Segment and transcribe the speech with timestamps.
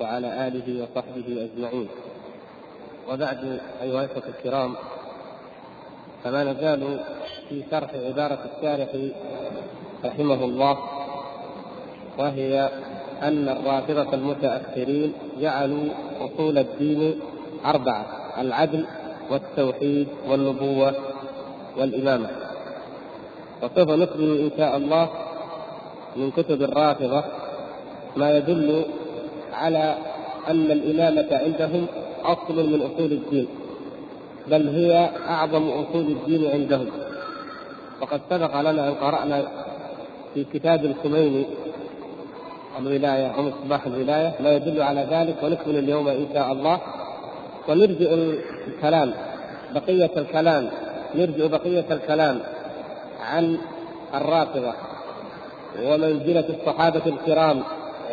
[0.00, 1.88] وعلى آله وصحبه أجمعين.
[3.12, 4.74] وبعد أيها الأخوة الكرام
[6.24, 7.00] فما نزال
[7.48, 8.88] في شرح عبارة الشارح
[10.04, 10.78] رحمه الله
[12.18, 12.70] وهي
[13.22, 15.84] أن الرافضة المتأخرين جعلوا
[16.20, 17.20] أصول الدين
[17.64, 18.06] أربعة
[18.38, 18.86] العدل
[19.30, 20.94] والتوحيد والنبوة
[21.76, 22.30] والإمامة.
[23.62, 25.08] وسوف نكمل إن شاء الله
[26.16, 27.24] من كتب الرافضة
[28.16, 28.84] ما يدل
[29.52, 29.94] على
[30.48, 31.86] أن الإمامة عندهم
[32.24, 33.48] أصل من أصول الدين
[34.50, 36.86] بل هي أعظم أصول الدين عندهم.
[38.00, 39.48] وقد سبق لنا أن قرأنا
[40.34, 41.46] في كتاب الخميني
[42.78, 46.80] الولاية أو مصباح الولاية ما يدل على ذلك ونكمل اليوم إن شاء الله.
[47.68, 48.10] ونرجع
[48.68, 49.14] الكلام
[49.74, 50.70] بقية الكلام
[51.14, 52.40] نرجع بقية الكلام
[53.20, 53.58] عن
[54.14, 54.72] الرافضة
[55.84, 57.62] ومنزلة الصحابة الكرام.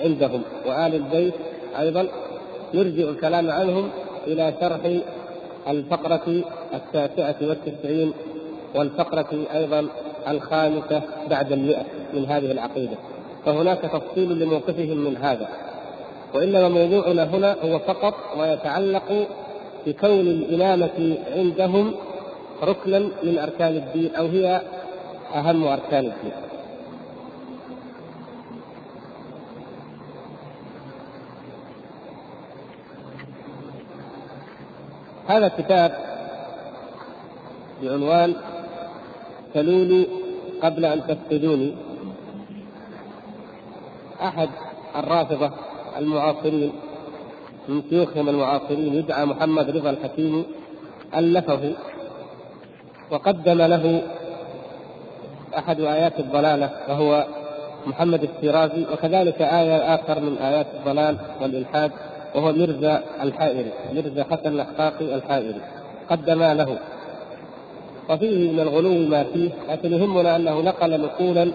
[0.04, 1.34] عندهم وآل البيت
[1.80, 2.08] أيضا
[2.74, 3.90] نرجع الكلام عنهم
[4.28, 4.80] إلى شرح
[5.68, 6.44] الفقرة
[6.74, 8.14] التاسعة والتسعين
[8.76, 9.88] والفقرة أيضا
[10.28, 12.98] الخامسة بعد المئة من هذه العقيدة.
[13.46, 15.48] فهناك تفصيل لموقفهم من هذا.
[16.34, 19.28] وإنما موضوعنا هنا هو فقط ما يتعلق
[19.88, 21.96] بكون الإمامة عندهم
[22.64, 24.62] ركنا من أركان الدين أو هي
[25.36, 26.32] أهم أركان الدين.
[35.28, 35.92] هذا كتاب
[37.82, 38.36] بعنوان
[39.54, 40.08] سلوني
[40.64, 41.76] قبل أن تفقدوني.
[44.22, 44.50] أحد
[44.96, 45.52] الرافضة
[45.98, 46.72] المعاصرين
[47.68, 50.46] من شيوخهم المعاصرين يدعى محمد رضا الحكيمي
[51.16, 51.74] ألفه
[53.12, 54.02] وقدم له
[55.58, 57.26] أحد آيات الضلالة وهو
[57.86, 61.92] محمد الشيرازي وكذلك آية آخر من آيات الضلال والإلحاد.
[62.36, 65.62] وهو مرزا الحائري مرزا حسن الأحقاقي الحائري
[66.10, 66.78] قدما له.
[68.10, 71.52] وفيه من الغلو ما فيه لكن يهمنا أنه نقل نقولا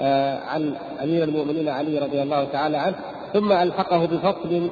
[0.00, 2.94] آه، عن أمير المؤمنين علي رضي الله تعالى عنه
[3.32, 4.70] ثم ألحقه بفصل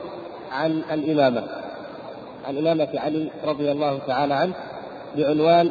[0.52, 1.42] عن الإمامة.
[2.48, 4.52] عن إمامة علي رضي الله تعالى عنه
[5.16, 5.70] بعنوان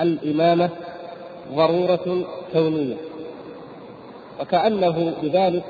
[0.00, 0.70] الإمامة
[1.54, 2.96] ضرورة كونية.
[4.40, 5.64] وكأنه بذلك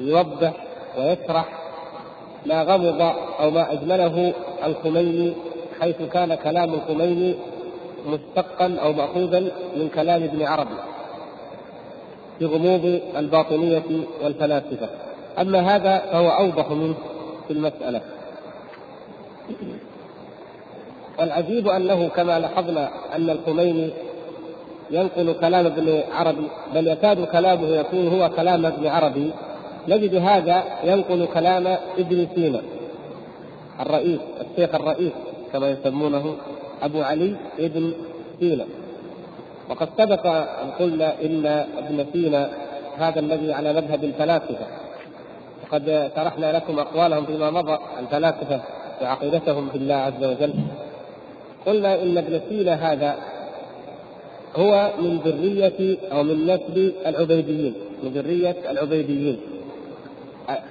[0.00, 0.52] يوضح
[0.98, 1.57] ويشرح
[2.48, 3.00] ما غمض
[3.40, 4.32] أو ما أجمله
[4.66, 5.32] الخميني
[5.80, 7.34] حيث كان كلام الخميني
[8.06, 9.40] مشتقا أو ماخوذا
[9.76, 10.74] من كلام ابن عربي
[12.38, 13.82] في غموض الباطنية
[14.24, 14.88] والفلاسفة.
[15.38, 16.94] أما هذا فهو أوضح منه
[17.48, 18.00] في المسألة.
[21.18, 23.90] والعجيب أنه كما لاحظنا أن الخميني
[24.90, 29.30] ينقل كلام ابن عربي بل يكاد كلامه يكون هو كلام ابن عربي.
[29.88, 31.66] نجد هذا ينقل كلام
[31.98, 32.60] ابن سينا
[33.80, 35.12] الرئيس الشيخ الرئيس
[35.52, 36.36] كما يسمونه
[36.82, 37.92] أبو علي ابن
[38.40, 38.64] سينا.
[39.70, 41.46] وقد سبق أن قلنا إن
[41.78, 42.50] ابن سينا
[42.98, 44.66] هذا الذي على مذهب الفلاسفة.
[45.62, 48.60] وقد شرحنا لكم أقوالهم فيما مضى الفلاسفه
[49.02, 50.54] وعقيدتهم بالله عز وجل.
[51.66, 53.16] قلنا إن ابن سينا هذا
[54.56, 59.40] هو من ذرية أو من نسل العبيديين من ذرية العبيديين.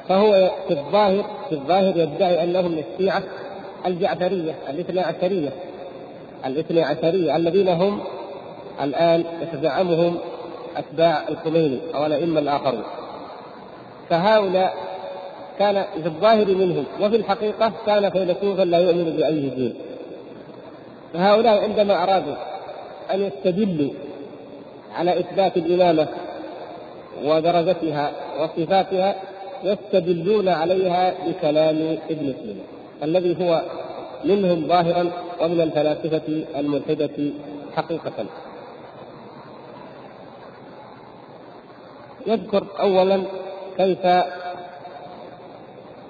[0.09, 3.23] فهو في الظاهر في الظاهر يدعي انه من الشيعة
[3.85, 5.49] الجعفرية الاثنى عشرية.
[6.45, 7.99] الاثنى عشرية الذين هم
[8.83, 10.17] الآن يتزعمهم
[10.77, 12.83] أتباع الخميني أو الأئمة الآخرون.
[14.09, 14.73] فهؤلاء
[15.59, 19.73] كان في الظاهر منهم وفي الحقيقة كان فيلسوفا لا يؤمن بأي دين.
[21.13, 22.35] فهؤلاء عندما أرادوا
[23.13, 23.91] أن يستدلوا
[24.95, 26.07] على إثبات الإمامة
[27.25, 29.15] ودرجتها وصفاتها
[29.63, 32.63] يستدلون عليها بكلام ابن سينا
[33.03, 33.61] الذي هو
[34.25, 35.11] منهم ظاهرا
[35.41, 36.21] ومن الفلاسفة
[36.57, 37.31] الملحدة
[37.75, 38.25] حقيقة.
[42.27, 43.23] يذكر أولا
[43.77, 44.05] كيف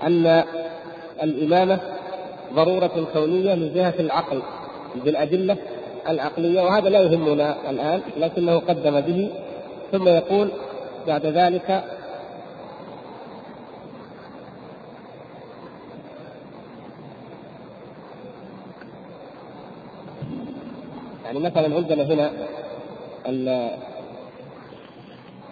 [0.04, 0.44] أن
[1.24, 1.80] الإمامة
[2.54, 4.42] ضرورة كونية من جهة العقل
[4.96, 5.58] بالأدلة
[6.10, 9.30] العقلية وهذا لا يهمنا الآن لكنه قدم به
[9.92, 10.50] ثم يقول
[11.08, 11.84] بعد ذلك
[21.38, 22.32] يعني مثلا عندنا هنا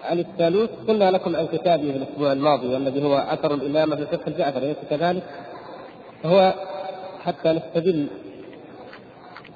[0.03, 4.27] عن الثالوث قلنا لكم عن كتابه في الأسبوع الماضي والذي هو أثر الإمامة في فقه
[4.27, 5.23] الجعفر أليس كذلك؟
[6.23, 6.53] فهو
[7.23, 8.07] حتى نستدل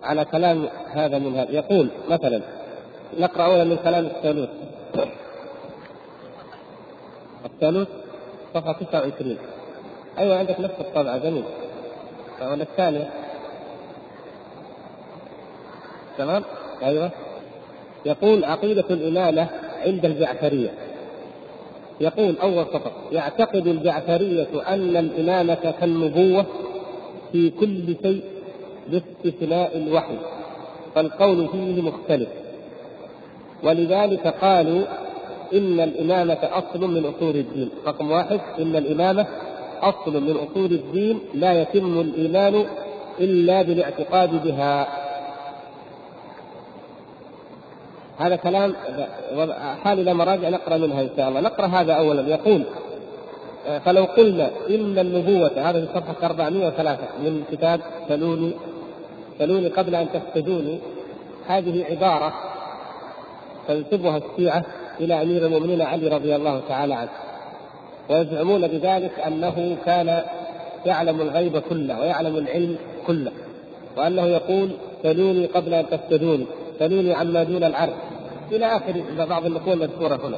[0.03, 1.51] على كلام هذا من هذا.
[1.51, 2.41] يقول مثلا
[3.19, 4.49] نقرأ اولا من كلام الثالوث
[7.45, 7.87] الثالوث
[8.53, 9.37] صفحة 29
[10.17, 11.43] أيوه عندك نفس الطبعه جميل.
[12.41, 13.09] ولا الثانية
[16.19, 16.43] تمام؟
[16.83, 17.11] أيوه.
[18.05, 19.47] يقول عقيدة الامامه
[19.85, 20.69] عند الجعفرية.
[22.01, 26.45] يقول أول سطر يعتقد الجعفرية أن الامامه كالنبوة
[27.31, 28.23] في كل شيء
[28.87, 30.17] باستثناء الوحي
[30.95, 32.29] فالقول فيه مختلف.
[33.63, 34.85] ولذلك قالوا
[35.53, 37.69] إن الإمامة أصل من أصول الدين.
[37.87, 39.27] رقم واحد إن الإمامة
[39.81, 42.65] أصل من أصول الدين لا يتم الإيمان
[43.19, 44.98] إلا بالاعتقاد بها.
[48.19, 48.75] هذا كلام
[49.83, 51.39] حال إلى مراجع نقرأ منها إن شاء الله.
[51.39, 52.21] نقرأ هذا أولا.
[52.21, 52.63] يقول
[53.85, 58.51] فلو قلنا إن النبوة هذا في صفحة 403 من كتاب سلوني
[59.39, 60.79] سلوني قبل أن تفتدوني
[61.47, 62.33] هذه عبارة
[63.67, 64.65] تنسبها الشيعة
[64.99, 67.09] إلى أمير المؤمنين علي رضي الله تعالى عنه.
[68.09, 70.21] ويزعمون بذلك أنه كان
[70.85, 72.75] يعلم الغيب كله ويعلم العلم
[73.07, 73.31] كله
[73.97, 74.69] وأنه يقول
[75.03, 76.45] سلوني قبل أن تفتدوني
[76.79, 77.93] سلوني عما دون العرش
[78.51, 80.37] إلى آخر بعض النقول المذكورة هنا.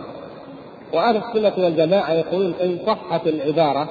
[0.94, 3.90] وأهل السنة والجماعة يقولون إن صحت العبارة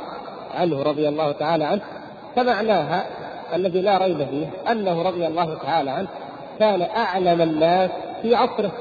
[0.54, 1.82] عنه رضي الله تعالى عنه
[2.36, 3.06] فمعناها
[3.54, 6.08] الذي لا ريب فيه أنه رضي الله تعالى عنه
[6.58, 7.90] كان أعلم الناس
[8.22, 8.72] في عصره.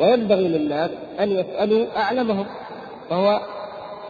[0.00, 0.90] وينبغي للناس
[1.20, 2.46] أن يسألوا أعلمهم
[3.10, 3.40] فهو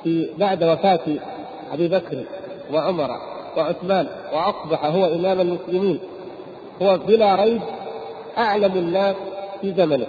[0.04, 1.00] في بعد وفاة
[1.72, 2.24] أبي بكر
[2.72, 3.10] وعمر
[3.56, 6.00] وعثمان وأصبح هو إمام المسلمين
[6.82, 7.60] هو بلا ريب
[8.38, 9.16] أعلم الناس
[9.60, 10.06] في زمنه.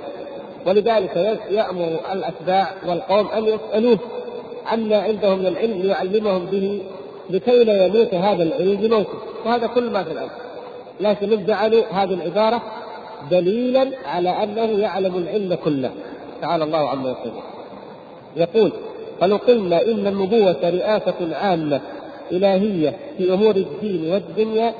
[0.65, 3.99] ولذلك يأمر الأتباع والقوم أن يسألوه
[4.65, 6.81] عما عنده من العلم ليعلمهم به
[7.29, 9.19] لكي لا يموت هذا العلم بموته.
[9.45, 10.29] وهذا كل ما في الأمر
[10.99, 12.61] لكن جعلوا هذه العبارة
[13.31, 15.91] دليلا على أنه يعلم العلم كله.
[16.41, 17.31] تعالى الله عما يقول
[18.35, 18.71] يقول
[19.21, 21.81] فلو قلنا إن النبوة رئاسة عامة
[22.31, 24.73] إلهية في أمور الدين والدنيا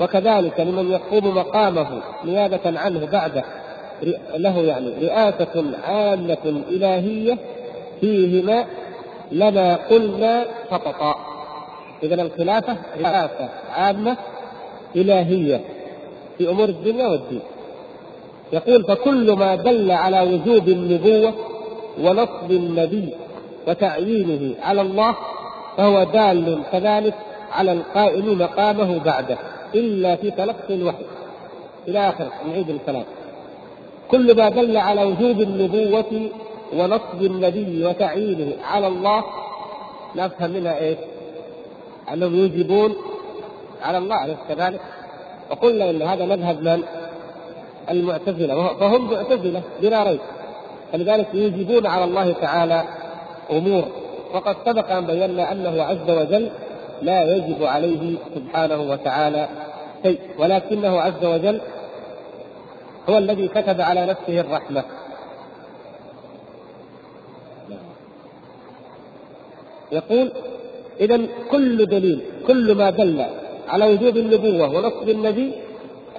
[0.00, 3.44] وكذلك لمن يقوم مقامه نيابة عنه بعده
[4.36, 7.38] له يعني رئاسة عامة إلهية
[8.00, 8.64] فيهما
[9.32, 11.14] لما قلنا سقطا
[12.02, 14.16] إذا الخلافة رئاسة عامة
[14.96, 15.60] إلهية
[16.38, 17.40] في أمور الدنيا والدين.
[18.52, 21.34] يقول فكل ما دل على وجوب النبوة
[22.00, 23.08] ونصب النبي
[23.68, 25.16] وتعيينه على الله
[25.76, 27.14] فهو دال كذلك
[27.52, 29.38] على القائم مقامه بعده
[29.74, 31.04] إلا في تلقي الوحي.
[31.88, 33.04] إلى آخر نعيد الكلام.
[34.10, 36.30] كل ما دل على وجوب النبوة
[36.76, 39.24] ونصب النبي وتعيينه على الله
[40.16, 40.98] نفهم منها إيش؟
[42.12, 42.94] أنهم يوجبون
[43.82, 44.80] على الله أليس كذلك؟
[45.50, 46.82] وقلنا إن هذا مذهب من؟
[47.90, 50.20] المعتزلة فهم معتزلة بلا ريب
[50.92, 52.84] فلذلك يوجبون على الله تعالى
[53.50, 53.84] أمور
[54.34, 56.50] وقد سبق أن بينا أنه عز وجل
[57.02, 59.48] لا يجب عليه سبحانه وتعالى
[60.02, 61.60] شيء ولكنه عز وجل
[63.08, 64.84] هو الذي كتب على نفسه الرحمة.
[69.92, 70.32] يقول
[71.00, 71.20] إذا
[71.50, 73.24] كل دليل كل ما دل
[73.68, 75.52] على وجوب النبوة ونصب النبي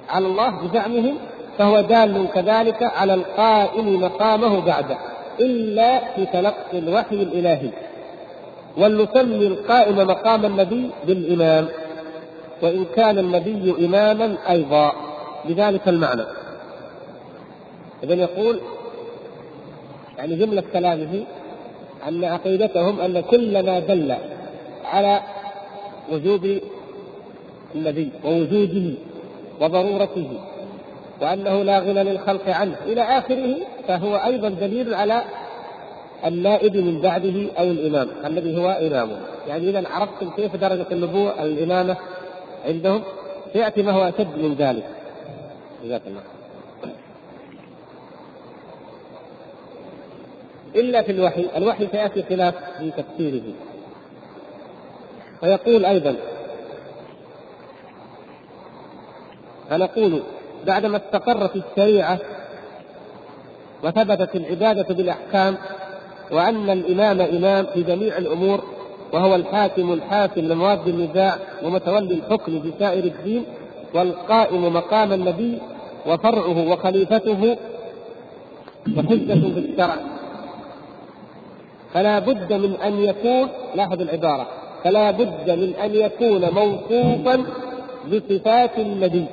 [0.08, 1.16] على الله بزعمهم
[1.58, 4.98] فهو دال كذلك على القائم مقامه بعده
[5.40, 7.70] إلا في تلقي الوحي الإلهي
[8.78, 11.68] ولنسمي القائم مقام النبي بالإمام
[12.62, 14.92] وإن كان النبي إماما أيضا
[15.44, 16.22] بذلك المعنى.
[18.02, 18.60] إذا يقول
[20.18, 21.24] يعني جملة كلامه
[22.08, 24.14] أن عقيدتهم أن كل ما دل
[24.84, 25.20] على
[26.12, 26.58] وجوب
[27.74, 28.94] النبي ووجوده
[29.60, 30.40] وضرورته
[31.20, 33.56] وأنه لا غنى للخلق عنه إلى آخره
[33.88, 35.22] فهو أيضا دليل على
[36.26, 39.20] النائب من بعده أو الإمام الذي هو إمامه.
[39.48, 41.96] يعني إذا عرفتم كيف درجة النبوة الإمامة
[42.66, 43.02] عندهم؟
[43.52, 44.84] سيأتي ما هو أشد من ذلك.
[45.84, 46.35] جزاك الله
[50.80, 51.46] إلا في الوحي.
[51.56, 53.42] الوحي سيأتي خلاف في تفسيره.
[55.42, 56.16] ويقول أيضا
[59.70, 60.22] فنقول
[60.66, 62.18] بعدما استقرت الشريعة
[63.84, 65.56] وثبتت العبادة بالأحكام
[66.32, 68.64] وأن الإمام إمام في جميع الأمور
[69.12, 73.44] وهو الحاكم الحاكم لمواد النزاع ومتولي الحكم في سائر الدين
[73.94, 75.58] والقائم مقام النبي
[76.06, 77.56] وفرعه وخليفته
[78.96, 79.96] وحجة في الشرع.
[81.96, 84.48] فلا بد من أن يكون لاحظ العبارة
[84.84, 87.44] فلا بد من أن يكون موصوفا
[88.12, 89.24] بصفات النبي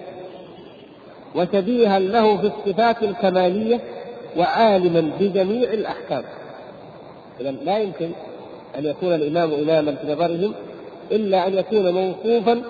[1.36, 3.80] وشبيها له في الصفات الكمالية
[4.38, 6.24] وعالما بجميع الأحكام.
[7.42, 8.10] إذا لا يمكن
[8.78, 10.54] أن يكون الإمام إماما في نظرهم
[11.12, 12.62] إلا أن يكون موصوفا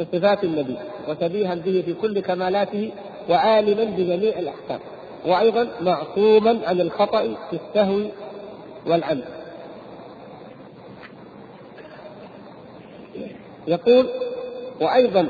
[0.00, 0.76] بصفات النبي
[1.08, 2.90] وشبيها به في كل كمالاته
[3.30, 4.80] وعالما بجميع الأحكام.
[5.26, 8.00] وأيضا معصوما عن الخطأ في السهو
[8.86, 9.24] والعمد
[13.66, 14.06] يقول
[14.80, 15.28] وأيضا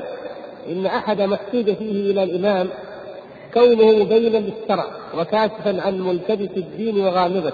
[0.69, 1.73] إن أحد ما فيه
[2.11, 2.69] إلى الإمام
[3.53, 4.85] كونه مبينا للشرع
[5.17, 7.53] وكاشفا عن ملتبس الدين وغامضه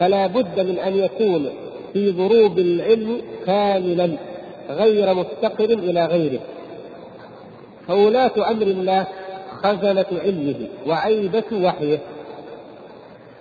[0.00, 1.48] فلا بد من أن يكون
[1.92, 4.16] في ضروب العلم كاملا
[4.70, 6.40] غير مفتقر إلى غيره.
[7.86, 9.06] فولاة أمر الله
[9.62, 11.98] خزنة علمه وعيبة وحيه.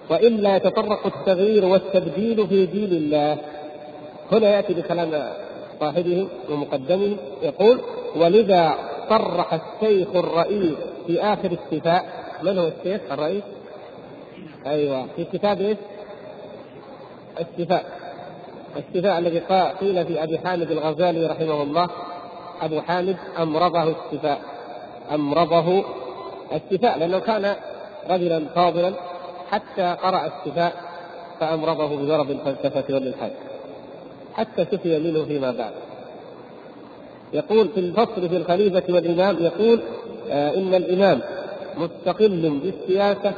[0.10, 3.38] وإلا يتطرق التغيير والتبديل في دين الله
[4.31, 5.33] هنا يأتي بكلام
[5.79, 7.81] صاحبه ومقدمه يقول
[8.15, 8.75] ولذا
[9.10, 10.75] صرح الشيخ الرئيس
[11.07, 12.05] في آخر الشفاء
[12.43, 13.43] من هو الشيخ الرئيس؟
[14.65, 15.77] أيوه في كتاب إيش؟
[17.39, 17.86] الشفاء
[18.77, 19.39] الشفاء الذي
[19.81, 21.89] قيل في أبي حامد الغزالي رحمه الله
[22.62, 24.41] أبو حامد أمرضه الشفاء
[25.12, 25.83] أمرضه
[26.53, 27.55] الشفاء لأنه كان
[28.10, 28.93] رجلا فاضلا
[29.53, 30.74] حتى قرأ الشفاء
[31.39, 33.31] فأمرضه بمرض الفلسفة والإلحاد
[34.33, 35.72] حتى شفي منه فيما بعد.
[37.33, 39.81] يقول في الفصل في الخليفة والإمام يقول
[40.31, 41.22] آه إن الإمام
[41.77, 43.33] مستقل بالسياسة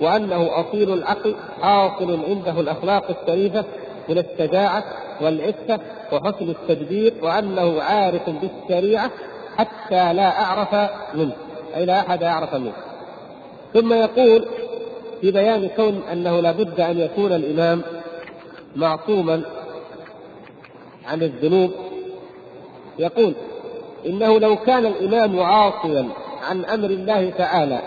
[0.00, 3.64] وأنه أصيل العقل حاصل عنده الأخلاق الشريفة
[4.08, 4.84] من الشجاعة
[5.20, 5.80] والعفة
[6.12, 9.10] وحسن التدبير وأنه عارف بالشريعة
[9.56, 11.32] حتى لا أعرف منه
[11.76, 12.72] أي لا أحد أعرف منه.
[13.74, 14.48] ثم يقول
[15.20, 17.82] في بيان كون أنه لا بد أن يكون الإمام
[18.76, 19.42] معصوما
[21.06, 21.70] عن الذنوب.
[22.98, 23.32] يقول
[24.06, 26.08] إنه لو كان الإمام عاصيا
[26.48, 27.80] عن أمر الله تعالى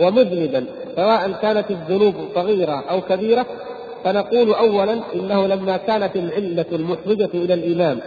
[0.00, 0.66] ومذنبا
[0.96, 3.46] سواء كانت الذنوب صغيرة أو كبيرة
[4.04, 8.00] فنقول أولا إنه لما كانت العلة المحرجة إلى الإمام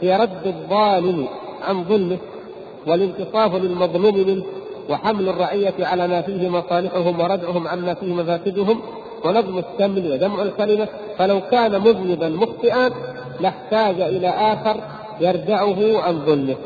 [0.00, 1.28] هي رد الظالم
[1.62, 2.18] عن ظلمه
[2.86, 4.44] والانتصاف للمظلوم منه
[4.92, 8.80] وحمل الرعية على ما فيه مصالحهم وردعهم عما فيه مفاسدهم
[9.24, 12.90] ونظم السمن وجمع الكلمة فلو كان مذنبا مخطئا
[13.40, 14.76] لاحتاج إلى آخر
[15.20, 16.56] يردعه عن ظلمه.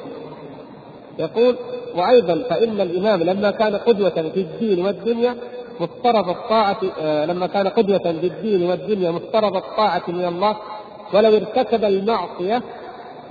[1.19, 1.57] يقول
[1.97, 5.37] وأيضا فإن الإمام لما كان قدوة في الدين والدنيا
[5.81, 10.57] مفترض الطاعة آه، لما كان قدوة في الدين والدنيا مفترض الطاعة من الله
[11.15, 12.63] ولو ارتكب المعصية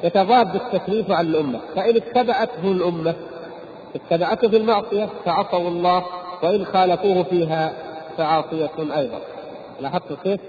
[0.04, 1.60] يتضاد التكليف عن الأمة.
[1.76, 3.14] فإن اتبعته الأمة
[3.96, 6.06] اتبعته في المعصية فعصوا الله
[6.44, 7.74] وإن خالفوه فيها
[8.18, 9.20] فعاصية أيضا.
[9.82, 10.40] لاحظت كيف؟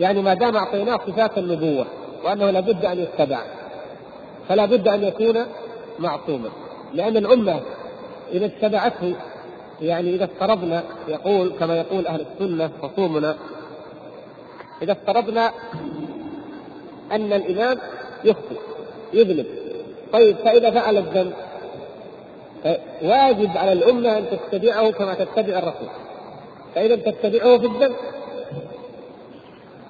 [0.00, 1.86] يعني ما دام أعطيناه صفات النبوة
[2.24, 3.40] وأنه لابد أن يتبع
[4.48, 5.46] فلا بد أن يكون
[5.98, 6.48] معصوما.
[6.94, 7.60] لأن الأمة
[8.32, 9.14] إذا اتبعته
[9.82, 13.36] يعني إذا افترضنا يقول كما يقول أهل السنة خصومنا
[14.82, 15.52] إذا افترضنا
[17.12, 17.78] أن الإمام
[18.24, 18.60] يخطئ
[19.12, 19.46] يذنب.
[20.12, 21.32] طيب فإذا فعل الذنب
[23.02, 25.88] واجب على الأمة أن تتبعه كما تتبع الرسول.
[26.74, 27.96] فإذا لم تتبعه في الذنب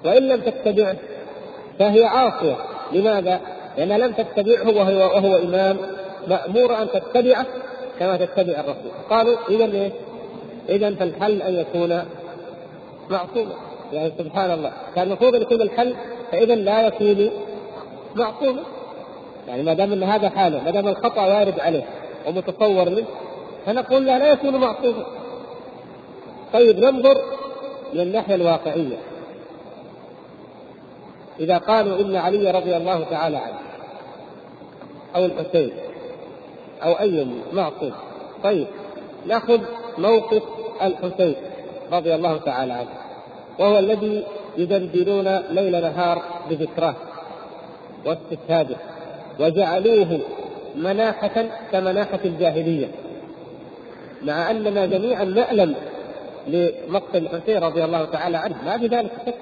[0.05, 0.95] وإن لم تتبعه
[1.79, 2.55] فهي عاصية.
[2.91, 3.41] لماذا؟
[3.77, 5.77] لأنها لم تتبعه وهو, وهو إمام
[6.27, 7.45] مأمور أن تتبعه
[7.99, 8.91] كما تتبع الرسول.
[9.09, 9.91] قالوا إذا إيه؟
[10.69, 12.01] إذا فالحل أن يكون
[13.09, 13.53] معصوما.
[13.93, 14.71] يعني سبحان الله.
[14.95, 15.95] كان المفروض أن يكون الحل
[16.31, 17.29] فإذا لا يكون
[18.15, 18.63] معصوما.
[19.47, 21.83] يعني ما دام إن هذا حاله ما دام الخطأ وارد عليه.
[22.25, 23.07] ومتصور منه
[23.65, 25.05] فنقول له لا يكون معصوما
[26.53, 27.21] طيب ننظر
[27.93, 28.97] من الناحيه الواقعية.
[31.39, 33.59] إذا قالوا إن علي رضي الله تعالى عنه
[35.15, 35.71] أو الحسين
[36.83, 37.93] أو أي معصوم.
[38.43, 38.67] طيب
[39.27, 39.61] نأخذ
[39.97, 40.43] موقف
[40.81, 41.35] الحسين
[41.91, 42.89] رضي الله تعالى عنه
[43.59, 44.23] وهو الذي
[44.57, 46.95] يدندنون ليل نهار بذكراه
[48.05, 48.75] واستشهاده
[49.39, 50.19] وجعلوه
[50.77, 52.87] مناحة كمناحة الجاهلية
[54.23, 55.75] مع أننا جميعا نعلم
[56.47, 59.35] لمقتل الحسين رضي الله تعالى عنه ما في ذلك شك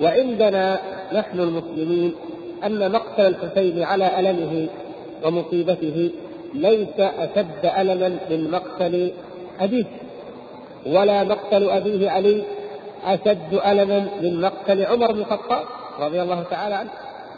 [0.00, 0.80] وعندنا
[1.12, 2.14] نحن المسلمين
[2.64, 4.68] أن مقتل الحسين على ألمه
[5.24, 6.10] ومصيبته
[6.54, 9.12] ليس أشد ألما من مقتل
[9.60, 9.84] أبيه
[10.86, 12.42] ولا مقتل أبيه علي
[13.04, 15.64] أشد ألما من مقتل عمر بن الخطاب
[16.00, 16.90] رضي الله تعالى عنه.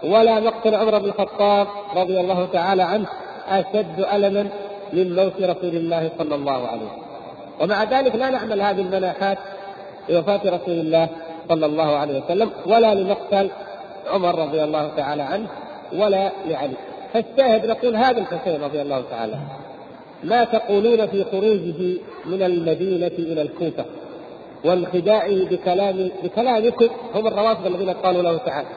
[0.04, 1.66] ولا مقتل عمر بن الخطاب
[1.96, 3.06] رضي الله تعالى عنه
[3.48, 4.48] أشد ألما
[4.92, 7.10] من موت رسول الله صلى الله عليه وسلم.
[7.60, 9.38] ومع ذلك لا نعمل هذه المناحات
[10.08, 11.08] لوفاة رسول الله
[11.48, 13.50] صلى الله عليه وسلم ولا لمقتل
[14.10, 15.48] عمر رضي الله تعالى عنه
[15.92, 16.76] ولا لعلي.
[17.12, 19.36] فالشاهد نقول هذا الحسين رضي الله تعالى
[20.24, 23.84] ما تقولون في خروجه من المدينة إلى الكوفة
[24.64, 28.68] وانخداعه بكلام بكلامكم هم الروافض الذين قالوا له تعالى.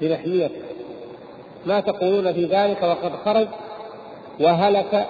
[0.00, 0.62] بنحميته
[1.66, 3.48] ما تقولون في ذلك وقد خرج
[4.40, 5.06] وهلك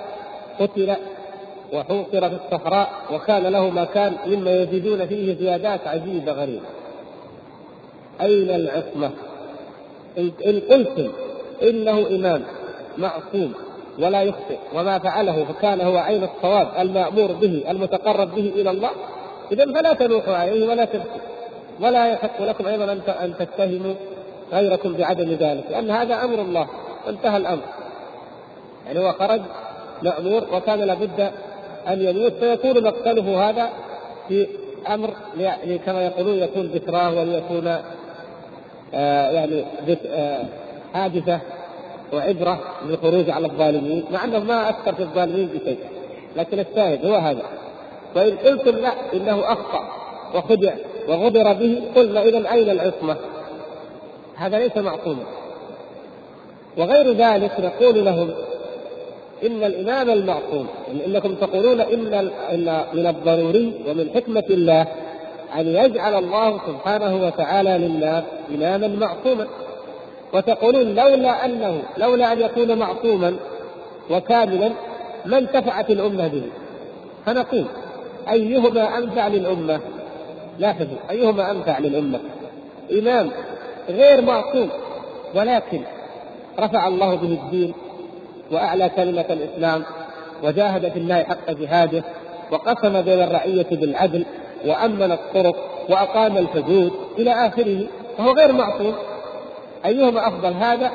[0.60, 0.96] قتل
[1.72, 6.66] وحوصر في الصحراء وكان له مكان مما يزيدون فيه زيادات عجيبة غريبة.
[8.20, 9.10] أين العصمة؟
[10.18, 11.12] إن قلتم
[11.62, 12.42] إنه إمام
[12.98, 13.52] معصوم
[13.98, 18.90] ولا يخطئ وما فعله فكان هو عين الصواب المأمور به المتقرب به إلى الله.
[19.52, 21.20] إذا فلا تنوحوا عليه ولا تبكوا.
[21.80, 23.94] ولا يحق لكم أيضا أن تتهموا.
[24.52, 26.66] غيركم بعدم ذلك لأن هذا أمر الله
[27.06, 27.62] وانتهى الأمر.
[28.86, 29.40] يعني هو خرج
[30.02, 31.30] مأمور وكان لابد
[31.88, 33.70] أن يموت فيكون مقتله هذا
[34.28, 34.46] في
[34.88, 37.78] أمر يعني كما يقولون يكون ذكراه وليكون
[38.94, 39.64] آه يعني
[40.06, 40.44] آه
[40.94, 41.40] حادثة
[42.12, 45.78] وعبرة للخروج على الظالمين مع أنه ما أثر في الظالمين بشيء.
[46.36, 47.42] لكن الشاهد هو هذا.
[48.16, 49.88] وإن قلتم لا إنه أخطأ
[50.34, 50.72] وخدع
[51.08, 53.16] وغدر به قلنا إذا أين العصمة؟
[54.36, 55.24] هذا ليس معصوما
[56.78, 58.30] وغير ذلك نقول لهم
[59.46, 60.66] إن الإمام المعصوم
[61.06, 62.30] إنكم تقولون إن
[62.92, 64.86] من الضروري ومن حكمة الله
[65.58, 68.24] أن يجعل الله سبحانه وتعالى للناس
[68.54, 69.46] إماما معصوما.
[70.32, 73.36] وتقولون لولا أنه لولا أن يكون معصوما
[74.10, 74.70] وكاملا
[75.26, 76.42] ما انتفعت الأمة به.
[77.26, 77.64] فنقول
[78.30, 79.80] أيهما أنفع للأمة؟
[80.58, 82.20] لاحظوا أيهما أنفع للأمة؟
[82.92, 83.30] إمام
[83.88, 84.68] غير معصوم
[85.34, 85.80] ولكن
[86.58, 87.74] رفع الله به الدين
[88.50, 89.84] وأعلى كلمة الإسلام
[90.42, 92.02] وجاهد في الله حق جهاده
[92.50, 94.24] وقسم بين الرعية بالعدل
[94.66, 95.56] وأمن الطرق
[95.88, 97.86] وأقام الحدود إلى آخره
[98.18, 98.94] فهو غير معصوم.
[99.84, 100.90] أيهما أفضل هذا؟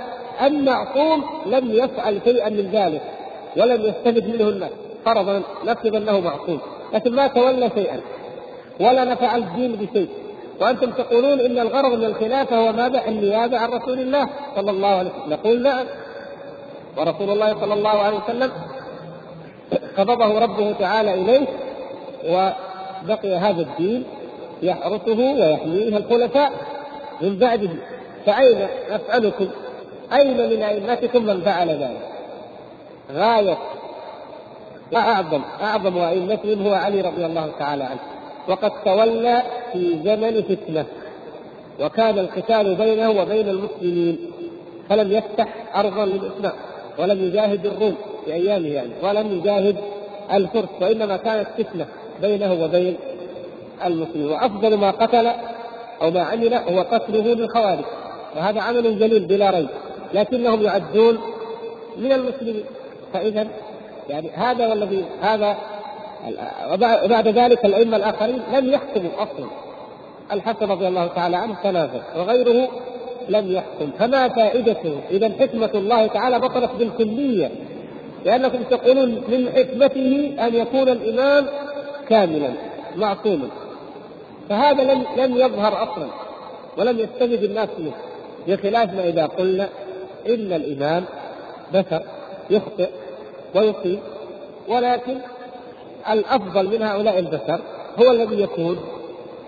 [0.45, 3.01] ام معصوم لم يفعل شيئا من ذلك
[3.57, 4.71] ولم يستفد منه الناس
[5.05, 6.59] فرضا نفرض أنه معصوم
[6.93, 7.99] لكن ما تولى شيئا
[8.79, 10.09] ولا نفع الدين بشيء.
[10.61, 15.09] وأنتم تقولون إن الغرض من الخلافة هو ماذا؟ النيابة عن رسول الله صلى الله عليه
[15.09, 15.85] وسلم، نقول نعم.
[16.97, 18.51] ورسول الله صلى الله عليه وسلم
[19.97, 21.47] قبضه ربه تعالى إليه
[22.25, 24.03] وبقي هذا الدين
[24.61, 26.51] يحرسه ويحميه الخلفاء
[27.21, 27.69] من بعده.
[28.25, 29.47] فأين نسألكم
[30.13, 32.01] أين من أئمتكم من فعل ذلك؟
[33.13, 33.57] غاية.
[34.93, 37.99] وأعظم أعظم أئمتهم هو علي رضي الله تعالى عنه.
[38.47, 40.85] وقد تولى في زمن فتنة
[41.81, 44.17] وكان القتال بينه وبين المسلمين
[44.89, 46.53] فلم يفتح أرضا للإسلام
[46.99, 49.77] ولم يجاهد الروم في أيامه يعني ولم يجاهد
[50.33, 51.85] الفرس وإنما كانت فتنة
[52.21, 52.97] بينه وبين
[53.85, 54.27] المسلمين.
[54.31, 55.27] وأفضل ما قتل
[56.01, 57.85] أو ما عمل هو قتله للخوارج
[58.35, 59.67] وهذا عمل جليل بلا ريب
[60.13, 61.17] لكنهم يعدون
[61.97, 62.63] من المسلمين.
[63.13, 63.47] فإذا
[64.09, 65.57] يعني هذا والذي هذا
[67.03, 69.47] وبعد ذلك الأئمة الآخرين لم يحكموا أصلا.
[70.31, 72.69] الحسن رضي الله تعالى عنه تنازل وغيره
[73.29, 73.91] لم يحكم.
[73.99, 77.51] فما فائدته إذا حكمة الله تعالى بطلت بالكلية
[78.25, 81.45] لأنكم تقولون من حكمته أن يكون الإمام
[82.09, 82.49] كاملا
[82.95, 83.47] معصوما.
[84.49, 86.07] فهذا لم لم يظهر أصلا
[86.77, 87.91] ولم يستجد الناس منه.
[88.47, 89.69] بخلاف ما إذا قلنا
[90.27, 91.03] إن الإمام
[91.73, 92.01] بشر
[92.49, 92.89] يخطئ
[93.55, 93.99] ويصيب
[94.67, 95.17] ولكن
[96.09, 97.59] الأفضل من هؤلاء البشر
[97.99, 98.77] هو الذي يكون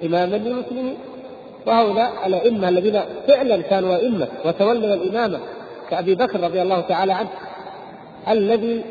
[0.04, 0.98] إماما للمسلمين
[1.65, 5.39] وهؤلاء الأئمة الذين فعلا كانوا أئمة وتولوا الإمامة
[5.89, 7.30] كأبي بكر رضي الله تعالى عنه
[8.30, 8.84] الذي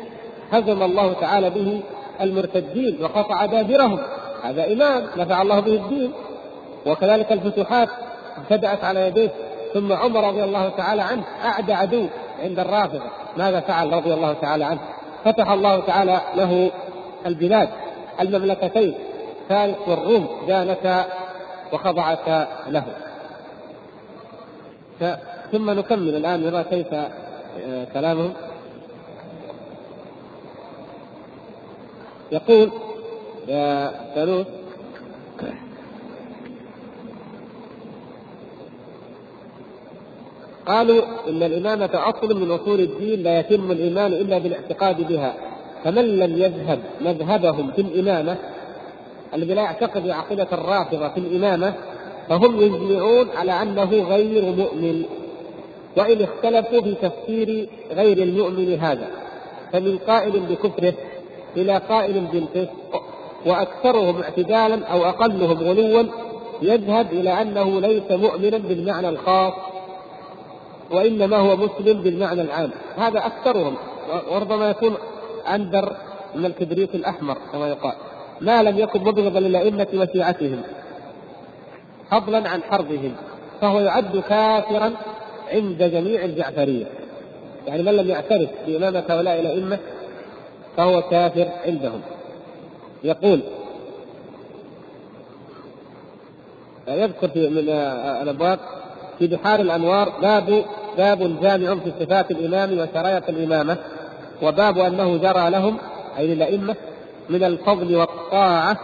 [0.51, 1.81] هزم الله تعالى به
[2.21, 3.99] المرتدين وقطع دابرهم.
[4.43, 6.11] هذا إمام نفع الله به الدين.
[6.85, 7.89] وكذلك الفتوحات
[8.37, 9.29] ابتدأت على يديه.
[9.73, 12.05] ثم عمر رضي الله تعالى عنه أعدى عدو
[12.43, 13.03] عند الرافضة.
[13.37, 14.79] ماذا فعل رضي الله تعالى عنه؟
[15.25, 16.71] فتح الله تعالى له
[17.25, 17.69] البلاد
[18.19, 18.93] المملكتين.
[19.49, 21.05] فارس والروم دانتا
[21.73, 22.85] وخضعتا له.
[25.51, 28.33] ثم نكمل الآن نرى كيف آه، كلامهم
[32.31, 32.71] يقول
[33.47, 34.47] يا ثالوث
[40.65, 45.48] قالوا إن الإمامة اصل من أصول الدين لا يتم الإيمان إلا بالاعتقاد بها.
[45.83, 48.37] فمن لم يذهب مذهبهم في الإمامة
[49.33, 51.73] الذي لا يعتقد عقيدة الرافضة في الإمامة
[52.29, 55.03] فهم يجمعون على أنه غير مؤمن.
[55.97, 59.07] وإن اختلفوا في تفسير غير المؤمن هذا
[59.73, 60.93] فمن قائل بكفره
[61.57, 63.03] إلى قائل بالفسق
[63.45, 66.03] وأكثرهم اعتدالا أو أقلهم غلوا
[66.61, 69.53] يذهب إلى أنه ليس مؤمنا بالمعنى الخاص
[70.91, 72.69] وإنما هو مسلم بالمعنى العام.
[72.97, 73.75] هذا أكثرهم
[74.31, 74.95] وربما يكون
[75.47, 75.95] اندر
[76.35, 77.93] من الكبريت الأحمر كما يقال.
[78.41, 80.61] ما لم يكن مبغضا للأئمة وشيعتهم
[82.11, 83.15] فضلا عن حربهم
[83.61, 84.91] فهو يعد كافرا
[85.51, 86.85] عند جميع الجعفريه
[87.67, 89.79] يعني من لم يعترف بإمامة هؤلاء الأئمة
[90.77, 92.01] فهو كافر عندهم.
[93.03, 93.39] يقول
[96.87, 97.69] يذكر في من
[98.21, 98.59] الأبواب
[99.19, 100.65] في بحار الأنوار باب
[100.97, 103.77] باب جامع في صفات الإمام وشرايط الإمامة.
[104.41, 105.77] وباب أنه جرى لهم
[106.17, 106.75] أي للأئمة
[107.29, 108.77] من الفضل والطاعة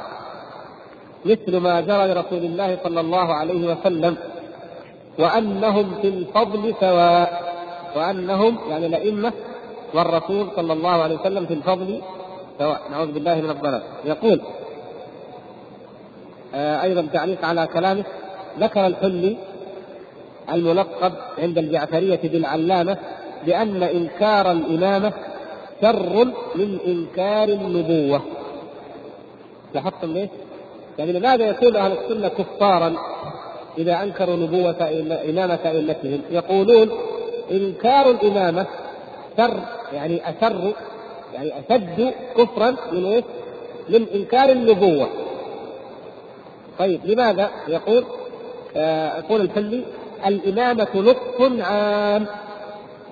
[1.26, 4.18] مثل ما جرى لرسول الله صلى الله عليه وسلم
[5.20, 7.56] وأنهم في الفضل سواء
[7.96, 9.34] وأنهم يعني الائمه
[9.94, 12.02] والرسول صلى الله عليه وسلم في الفضل
[12.60, 12.82] سواء.
[12.92, 13.82] نعوذ بالله من الضلال.
[14.06, 14.42] يقول
[16.56, 18.04] آه أيضا تعليق على كلامه
[18.60, 19.38] ذكر الحلي
[20.54, 22.98] الملقب عند الجعفرية بالعلامة
[23.46, 25.14] بأن إنكار الإمامة
[25.82, 28.22] شر من إنكار النبوة
[29.74, 30.30] لاحظتم ليش؟
[31.00, 32.96] يعني لماذا يكون أهل السنة كفارا
[33.78, 34.76] إذا أنكروا نبوة
[35.30, 36.90] إمامة أئمتهم؟ يقولون
[37.52, 38.66] إنكار الإمامة
[39.38, 39.60] شر
[39.94, 40.74] يعني أشر
[41.34, 43.24] يعني أشد كفرا من إيش؟
[43.90, 45.08] من إنكار النبوة.
[46.80, 48.04] طيب لماذا؟ يقول
[48.76, 49.84] آه يقول الحلي
[50.26, 52.26] الإمامة لطف عام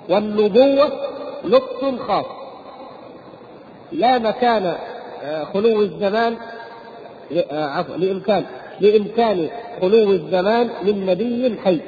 [0.09, 0.91] والنبوة
[1.45, 2.25] لطف خاص
[3.93, 4.75] لا مكان
[5.23, 6.35] آه خلو الزمان
[7.51, 8.45] آه عفوا لإمكان
[8.79, 9.49] لإمكان
[9.81, 11.79] خلو الزمان من نبي حي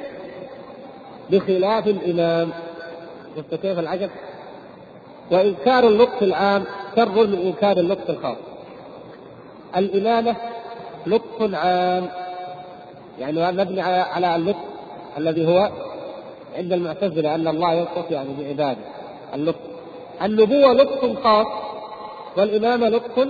[1.30, 2.50] بخلاف الإمام
[3.36, 4.10] شفت كيف العجب؟
[5.30, 6.64] وإنكار اللطف العام
[6.96, 8.36] شر من إنكار اللطف الخاص.
[9.76, 10.36] الإمامة
[11.06, 12.08] لطف عام
[13.18, 14.58] يعني مبني على اللطف
[15.18, 15.70] الذي هو
[16.56, 18.80] عند المعتزلة أن الله يلطف يعني بعباده
[19.34, 19.60] اللطف.
[20.22, 21.46] النبوة لطف خاص
[22.36, 23.28] والإمامة لطف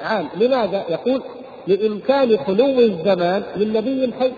[0.00, 1.22] عام، لماذا؟ يقول
[1.66, 4.32] لإمكان خلو الزمان من نبي حي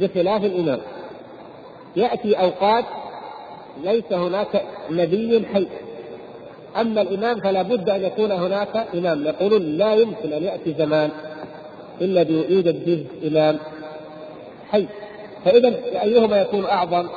[0.00, 0.78] بخلاف الإمام.
[1.96, 2.84] يأتي أوقات
[3.84, 5.66] ليس هناك نبي حي.
[6.80, 9.26] أما الإمام فلا بد أن يكون هناك إمام.
[9.26, 11.10] يقولون لا يمكن أن يأتي زمان
[12.00, 13.58] إلا يوجد فيه إمام
[14.70, 14.86] حي.
[15.44, 17.08] فإذا أيهما يكون أعظم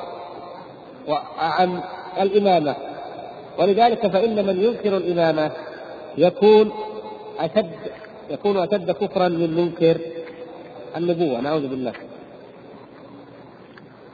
[1.08, 1.82] وأعم؟
[2.22, 2.76] الإمامة.
[3.60, 5.52] ولذلك فإن من ينكر الإمامة
[6.18, 6.72] يكون
[7.40, 7.72] أشد
[8.30, 9.98] يكون أشد كفرا من منكر
[10.98, 11.94] النبوة نعوذ بالله.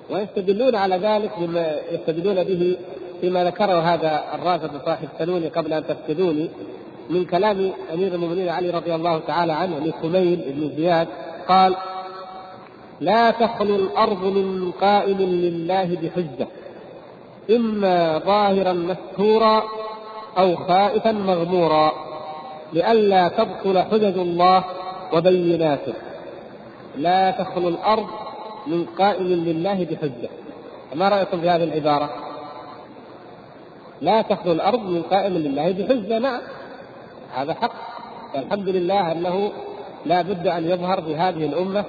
[0.10, 2.78] ويستدلون على ذلك بما يستدلون به
[3.22, 6.50] فيما ذكره هذا الرافض صاحب سنوني قبل أن تفقدوني
[7.10, 11.08] من كلام أمير المؤمنين علي رضي الله تعالى عنه لسميل بن زياد
[11.48, 11.76] قال
[13.02, 16.48] لا تخلو الأرض من قائم لله بحجة.
[17.50, 19.64] إما ظاهرا مستورا
[20.38, 21.92] أو خائفا مغمورا
[22.74, 24.64] لئلا تبطل حجج الله
[25.14, 25.94] وبيناته.
[26.98, 28.08] لا تخلو الأرض
[28.68, 30.30] من قائم لله بحجة.
[30.96, 32.10] ما رأيكم في هذه العبارة؟
[34.02, 36.20] لا تخلو الأرض من قائم لله بحجة.
[36.20, 36.42] نعم
[37.36, 37.72] هذا حق.
[38.36, 39.52] والحمد لله أنه
[40.06, 41.86] لا بد أن يظهر في هذه الأمة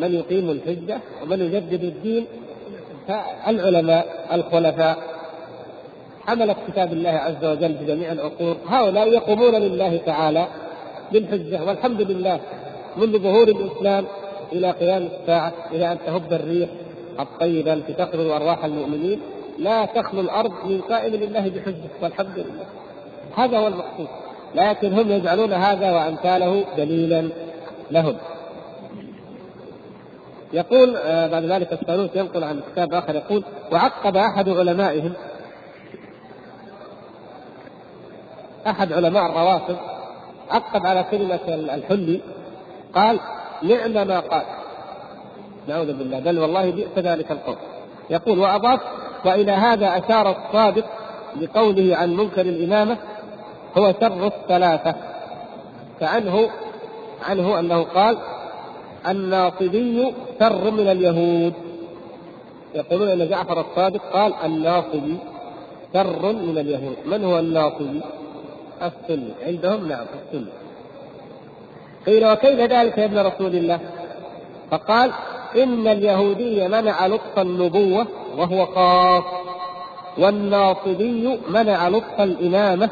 [0.00, 2.26] من يقيم الحجة ومن يجدد الدين
[3.48, 4.96] العلماء الخلفاء
[6.26, 10.46] حملت كتاب الله عز وجل في جميع العصور هؤلاء يقومون لله تعالى
[11.12, 12.40] بالحجة والحمد لله
[12.96, 14.04] منذ ظهور الإسلام
[14.52, 16.68] إلى قيام الساعة إلى أن تهب الريح
[17.20, 19.20] الطيبة التي تخرج أرواح المؤمنين.
[19.58, 22.64] لا تخلو الأرض من قائم لله بحجة والحمد لله.
[23.36, 24.08] هذا هو المقصود.
[24.54, 27.28] لكن هم يجعلون هذا وأمثاله دليلا
[27.90, 28.16] لهم.
[30.52, 35.12] يقول آه بعد ذلك السالوس ينقل عن كتاب آخر يقول وعقب أحد علمائهم.
[38.66, 39.76] أحد علماء الروافض
[40.50, 42.20] عقب على كلمة الحلي
[42.94, 43.20] قال
[43.62, 44.42] نعم ما قال.
[45.68, 47.56] نعوذ بالله بل والله بئس ذلك القول.
[48.10, 48.80] يقول وأضاف
[49.24, 50.84] وإلى هذا أشار الصادق
[51.34, 52.96] بقوله عن منكر الإمامة
[53.78, 54.94] هو شر الثلاثة.
[56.00, 56.50] فعنه
[57.28, 58.18] عنه أنه قال
[59.08, 61.52] الناصبي شر من اليهود.
[62.74, 65.16] يقولون أن جعفر الصادق قال الناصبي
[65.94, 66.96] شر من اليهود.
[67.06, 68.00] من هو الناصبي؟
[68.82, 69.32] السني.
[69.46, 70.52] عندهم؟ نعم السني.
[72.06, 73.80] قيل وكيف ذلك يا ابن رسول الله؟
[74.70, 75.12] فقال
[75.56, 79.24] إن اليهودي منع لطف النبوة وهو خاص
[80.18, 82.90] والناصبي منع لطف الإمامة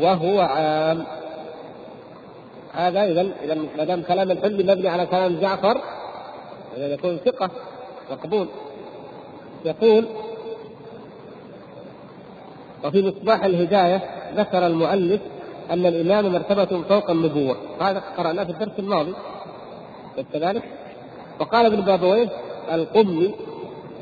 [0.00, 1.04] وهو عام.
[2.72, 5.80] هذا اذا اذا ما دام كلام الحلي مبني على كلام جعفر
[6.76, 7.50] اذا يكون ثقة
[8.10, 8.46] مقبول.
[9.64, 10.06] يقول
[12.84, 14.02] وفي مصباح الهداية
[14.36, 15.20] ذكر المؤلف
[15.70, 17.56] أن الإمام مرتبة فوق النبوة.
[17.80, 19.12] هذا قرأناه في الدرس الماضي.
[20.32, 20.62] كذلك؟
[21.40, 22.28] وقال ابن بابويه
[22.72, 23.34] القمي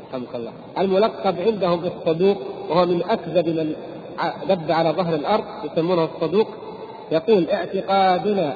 [0.09, 2.37] رحمك الله الملقب عندهم بالصدوق
[2.69, 3.75] وهو من أكذب من
[4.49, 6.47] دب على ظهر الأرض يسمونه الصدوق.
[7.11, 8.53] يقول اعتقادنا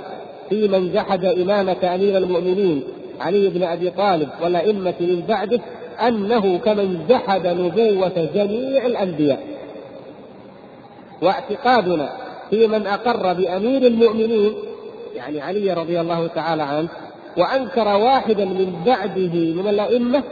[0.50, 2.84] في من جحد إمامة أمير المؤمنين
[3.22, 5.60] علي بن أبي طالب والأئمة من بعده
[6.08, 9.44] أنه كمن جحد نبوة جميع الأنبياء.
[11.22, 12.10] واعتقادنا
[12.50, 14.54] في من أقر بأمير المؤمنين
[15.16, 16.88] يعني علي رضي الله تعالى عنه
[17.38, 20.24] وأنكر واحدا من بعده من الأئمة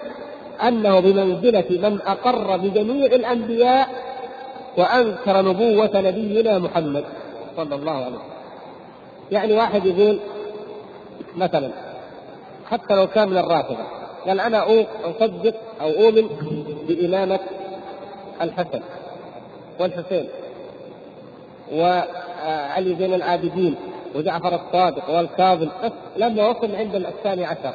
[0.67, 3.87] أنه بمنزلة من أقر بجميع الأنبياء
[4.77, 7.03] وأنكر نبوة نبينا محمد.
[7.57, 8.21] صلى الله عليه وسلم.
[9.31, 10.19] يعني واحد يقول
[11.35, 11.71] مثلا
[12.69, 13.83] حتى لو كان من الرافضة
[14.27, 14.65] قال أنا
[15.05, 16.27] أصدق أو أؤمن
[16.87, 17.39] بإمامة
[18.41, 18.81] الحسن
[19.79, 20.29] والحسين
[21.73, 23.75] وعلي زين العابدين
[24.15, 25.69] وجعفر الصادق والكاظم
[26.17, 27.73] لما وصل عند الثاني عشر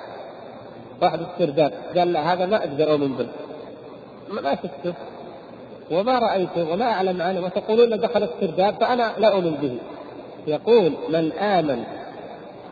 [1.02, 3.26] واحد السرداب قال لا هذا ما أقدر أؤمن به.
[4.42, 4.94] ما شفته.
[5.90, 9.78] وما رايته وما أعلم عنه وتقولون دخل السرداب فأنا لا أؤمن به.
[10.46, 11.84] يقول من آمن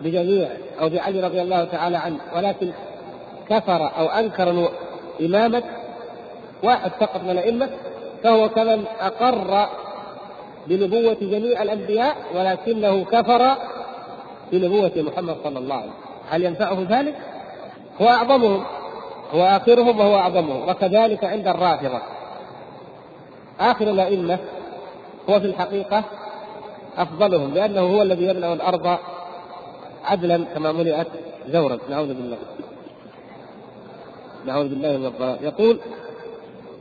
[0.00, 0.48] بجميع
[0.81, 2.70] أو بعلي رضي الله تعالى عنه ولكن
[3.48, 4.68] كفر أو أنكر
[5.20, 5.62] إمامة
[6.62, 7.68] واحد فقط من الأئمة
[8.22, 9.68] فهو كمن أقر
[10.66, 13.57] بنبوة جميع الأنبياء ولكنه كفر
[14.52, 16.07] بنبوة محمد صلى الله عليه وسلم.
[16.31, 17.14] هل ينفعه ذلك؟
[18.00, 18.64] هو أعظمهم
[19.35, 22.00] هو آخرهم وهو أعظمهم وكذلك عند الرافضة.
[23.61, 24.38] آخر الأئمة
[25.31, 26.05] هو في الحقيقة
[26.97, 28.99] أفضلهم لأنه هو الذي يملا الأرض
[30.05, 31.07] عدلا كما ملئت
[31.49, 31.79] زورا.
[31.90, 32.37] نعوذ بالله.
[34.47, 35.37] نعوذ بالله من الضلال.
[35.42, 35.79] يقول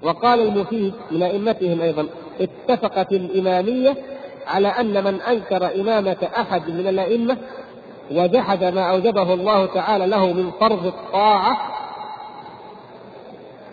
[0.04, 2.08] وقال المفيد من أئمتهم أيضا
[2.42, 3.98] اتفقت الإمامية
[4.48, 7.38] على أن من أنكر إمامة أحد من الأئمة
[8.12, 11.58] وجحد ما أوجبه الله تعالى له من فرض الطاعة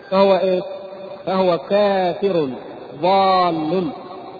[0.09, 0.61] فهو إيه؟
[1.25, 2.49] فهو كافر.
[3.03, 3.91] ضال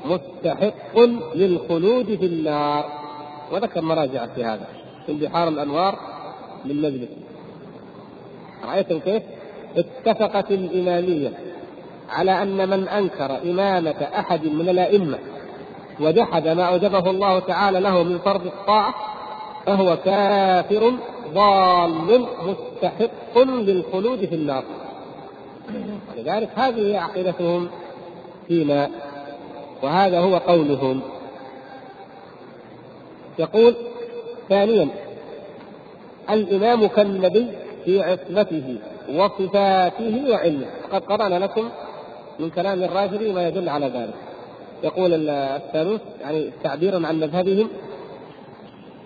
[0.06, 1.00] مستحق
[1.36, 2.86] للخلود في النار
[3.52, 4.68] وذكر مراجع في هذا.
[5.06, 6.00] في بحار الأنوار
[6.66, 7.10] للمجلس
[8.66, 9.24] رأيتم كيف؟
[9.78, 11.32] اتفقت الإمامية
[12.10, 15.20] على أن من أنكر إمامة أحد من الأئمة
[16.00, 18.94] وجحد ما أوجبه الله تعالى له من فرض الطاعة
[19.66, 20.94] فهو كافر
[21.34, 21.92] ضال
[22.46, 24.64] مستحق للخلود في النار.
[26.12, 27.70] ولذلك هذه عقيدتهم.
[28.48, 28.90] فيما
[29.84, 31.02] وهذا هو قولهم.
[33.40, 33.76] يقول
[34.50, 34.88] ثانيا
[36.30, 37.48] الإمام كالنبي
[37.86, 38.76] في عصمته
[39.16, 40.66] وصفاته وعلمه.
[40.92, 41.70] قد قرأنا لكم
[42.40, 44.14] من كلام الراشدي ما يدل على ذلك.
[44.84, 47.70] يقول الثالوث يعني تعبيرا عن مذهبهم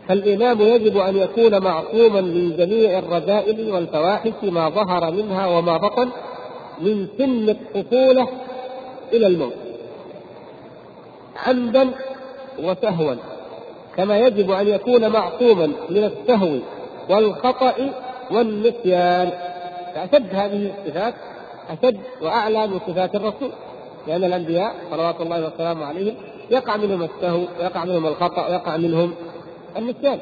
[0.08, 6.10] فالإمام يجب أن يكون معصوما من جميع الرذائل والفواحش ما ظهر منها وما بطن
[6.82, 8.28] من سن الطفولة
[9.14, 9.54] إلى الموت.
[11.48, 11.90] عمدا
[12.64, 13.16] وسهوا
[13.98, 16.58] كما يجب أن يكون معصوما من السهو
[17.10, 17.74] والخطأ
[18.32, 19.32] والنسيان.
[19.96, 21.14] فاشد هذه الصفات
[21.70, 23.52] أشد وأعلى من صفات الرسول
[24.08, 26.16] لأن الأنبياء صلوات الله وسلامه عليهم
[26.52, 29.14] يقع منهم السهو ويقع منهم الخطأ ويقع منهم
[29.78, 30.20] النسيان.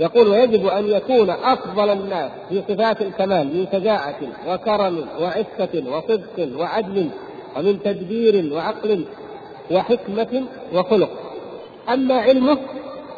[0.00, 7.08] يقول ويجب أن يكون أفضل الناس في صفات الكمال من شجاعة وكرم وعفة وصدق وعدل
[7.56, 9.04] ومن تدبير وعقل
[9.70, 10.42] وحكمة
[10.74, 11.10] وخلق.
[11.88, 12.58] أما علمه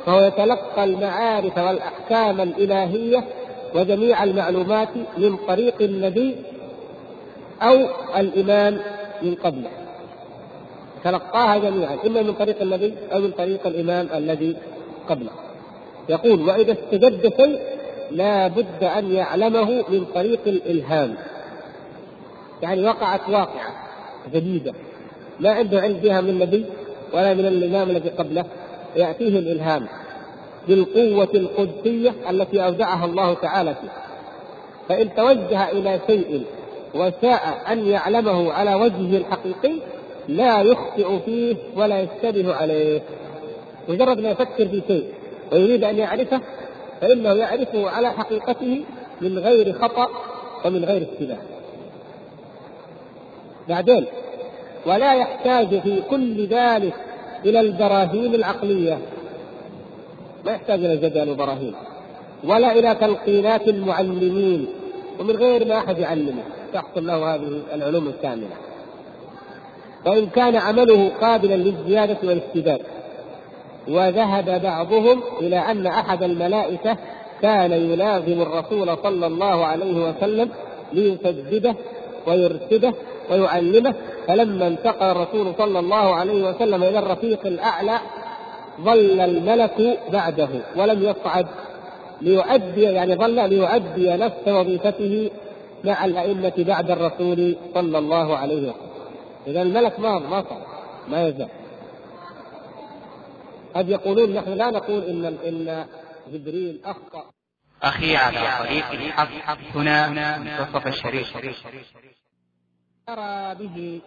[0.07, 3.25] فهو يتلقى المعارف والأحكام الإلهية
[3.75, 4.89] وجميع المعلومات
[5.19, 6.37] من طريق النبي
[7.63, 7.77] أو
[8.17, 8.81] الإمام
[9.23, 9.71] من قبله
[11.05, 14.57] تلقاها جميعا إما من طريق النبي أو من طريق الإمام الذي
[15.09, 15.31] قبله.
[16.11, 17.59] يقول وإذا استجد شيء
[18.11, 21.15] لا بد أن يعلمه من طريق الإلهام.
[22.63, 23.73] يعني وقعت واقعة
[24.35, 24.73] جديدة
[25.41, 26.65] ما عنده علم بها من النبي
[27.13, 28.45] ولا من الإمام الذي قبله
[28.97, 29.87] يأتيه الإلهام
[30.69, 33.89] بالقوة القدسية التي أودعها الله تعالى فيه.
[34.89, 36.45] فإن توجه إلى شيء
[36.95, 39.73] وشاء أن يعلمه على وجهه الحقيقي
[40.29, 43.01] لا يخطئ فيه ولا يشتبه عليه.
[43.89, 45.05] مجرد ما يفكر في شيء
[45.53, 46.41] ويريد أن يعرفه
[47.01, 48.85] فإنه يعرفه على حقيقته
[49.21, 50.09] من غير خطأ
[50.65, 51.39] ومن غير اشتباه
[53.69, 54.07] بعدين
[54.87, 56.95] ولا يحتاج في كل ذلك
[57.45, 58.99] إلى البراهين العقلية.
[60.45, 61.75] ما يحتاج إلى جدل وبراهين
[62.45, 64.67] ولا إلى تلقينات المعلمين
[65.21, 66.43] ومن غير ما أحد يعلمه.
[66.73, 68.57] تحصل له هذه العلوم الكاملة.
[70.07, 72.81] وان كان عمله قابلا للزيادة والاستداد
[73.89, 76.97] وذهب بعضهم إلى أن أحد الملائكة
[77.43, 80.51] كان يلازم الرسول صلى الله عليه وسلم
[80.93, 81.75] ليسدده
[82.27, 82.95] ويرشده
[83.31, 83.95] ويعلمه.
[84.27, 87.99] فلما انتقل الرسول صلى الله عليه وسلم إلى الرفيق الأعلى
[88.81, 91.47] ظل الملك بعده ولم يصعد
[92.21, 95.31] ليؤدي يعني ظل ليؤدي نفس وظيفته
[95.85, 98.91] مع الأئمة بعد الرسول صلى الله عليه وسلم.
[99.47, 100.63] إذا الملك ما ما صعد
[101.09, 101.49] ما يزال.
[103.75, 105.87] قد يقولون نحن لا نقول إن إن
[106.33, 107.31] جبريل أخطأ.
[107.83, 111.37] أخي على طريق الحق هنا منتصف الشريف.
[113.09, 114.01] يرى به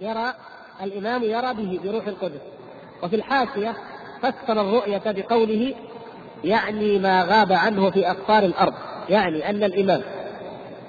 [0.00, 0.34] يرى
[0.82, 2.40] الإمام يرى به بروح القدس.
[3.02, 3.76] وفي الحاشية
[4.22, 5.74] فسر الرؤية بقوله
[6.44, 8.74] يعني ما غاب عنه في أقطار الأرض.
[9.08, 10.02] يعني أن الإمام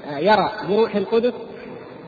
[0.09, 1.33] يرى بروح القدس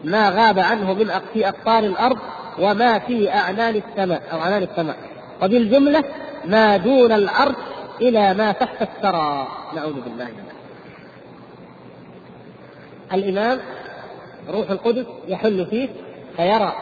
[0.03, 2.17] ما غاب عنه من في أقطار الأرض
[2.59, 5.10] وما في أعنان السماء أو عنان السماء.
[5.41, 6.03] وبالجملة
[6.45, 7.55] ما دون العرش
[8.01, 9.47] إلى ما تحت الثرى.
[9.75, 10.43] نعوذ بالله من
[13.13, 13.59] الإمام
[14.49, 15.89] روح القدس يحل فيه
[16.37, 16.73] فيرى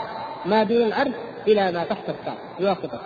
[0.45, 1.13] ما دون العرش
[1.47, 2.37] إلى ما تحت الثرى.
[2.59, 2.99] يوافقه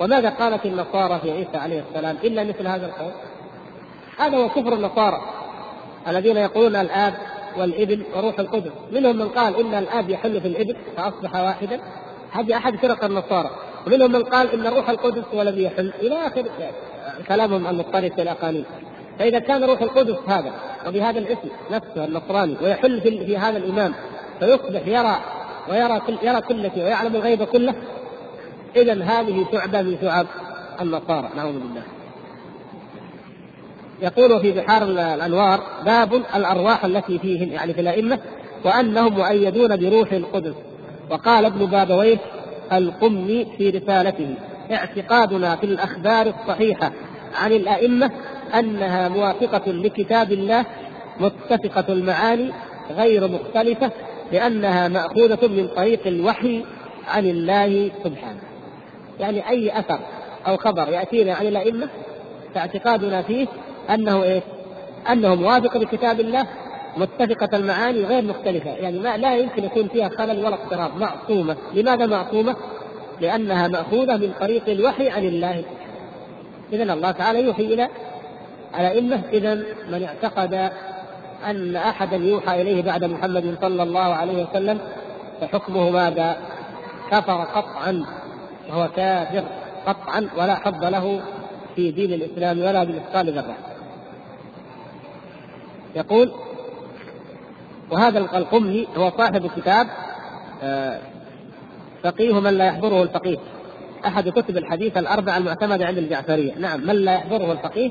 [0.00, 3.12] وماذا قالت النصارى في عيسى عليه السلام إلا مثل هذا القول؟
[4.18, 5.20] هذا هو كفر النصارى
[6.08, 7.14] الذين يقولون الآب
[7.56, 8.70] والإبن وروح القدس.
[8.92, 11.80] منهم من قال إن الآب يحل في الإبن فأصبح واحدا.
[12.30, 13.50] هذه أحد فرق النصارى.
[13.86, 15.92] ومنهم من قال إن روح القدس هو الذي يحل.
[16.00, 16.44] إلى آخر
[17.28, 18.64] كلامهم المضطرب في الأقانيم
[19.18, 20.52] فإذا كان روح القدس هذا
[20.86, 23.94] وبهذا الاسم نفسه النصراني ويحل في, هذا الإمام
[24.40, 25.16] فيصبح يرى
[25.68, 27.74] ويرى كل يرى كل شيء ويعلم الغيب كله
[28.76, 30.26] إذا هذه شعبة من شعب
[30.80, 31.28] النصارى.
[31.36, 31.82] نعوذ بالله.
[34.02, 38.18] يقول في بحار الأنوار باب الأرواح التي فيهم يعني في الأئمة
[38.64, 40.54] وأنهم مؤيدون بروح القدس.
[41.10, 42.18] وقال ابن بابويه
[42.72, 44.34] القمي في رسالته
[44.72, 46.92] اعتقادنا في الأخبار الصحيحة
[47.42, 48.10] عن الأئمة
[48.58, 50.64] أنها موافقة لكتاب الله
[51.20, 52.52] متفقة المعاني
[52.90, 53.90] غير مختلفة
[54.32, 56.64] لأنها مأخوذة من طريق الوحي
[57.08, 58.40] عن الله سبحانه.
[59.20, 59.98] يعني أي أثر
[60.46, 61.88] أو خبر يأتينا عن الأئمة
[62.54, 63.46] فاعتقادنا فيه
[63.90, 64.42] أنه إيش؟
[65.10, 66.46] أنه موافق لكتاب الله
[66.96, 72.06] متفقة المعاني غير مختلفة، يعني ما لا يمكن يكون فيها خلل ولا اضطراب، معصومة، لماذا
[72.06, 72.56] معصومة؟
[73.20, 75.64] لأنها مأخوذة من طريق الوحي عن الله.
[76.72, 77.88] إذا الله تعالى يوحي إلى
[78.78, 79.54] الأئمة، إذا
[79.90, 80.70] من اعتقد
[81.46, 84.78] أن أحدا يوحى إليه بعد محمد صلى الله عليه وسلم
[85.40, 86.36] فحكمه ماذا؟
[87.10, 88.04] كفر قطعا
[88.68, 89.44] وهو كافر
[89.86, 91.20] قطعا ولا حظ له
[91.76, 93.56] في دين الإسلام ولا بمثقال ذرة.
[95.96, 96.32] يقول
[97.90, 99.86] وهذا القمي هو صاحب كتاب
[100.62, 101.00] آه،
[102.02, 103.36] فقيه من لا يحضره الفقيه.
[104.06, 107.90] أحد كتب الحديث الاربعه المعتمده عند الجعفرية، نعم من لا يحضره الفقيه؟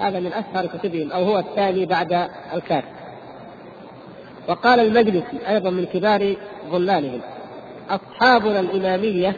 [0.00, 2.88] هذا من أشهر كتبهم أو هو الثاني بعد الكافي.
[4.48, 6.36] وقال المجلسي أيضا من كبار
[6.70, 7.20] ظلالهم
[7.90, 9.36] أصحابنا الإمامية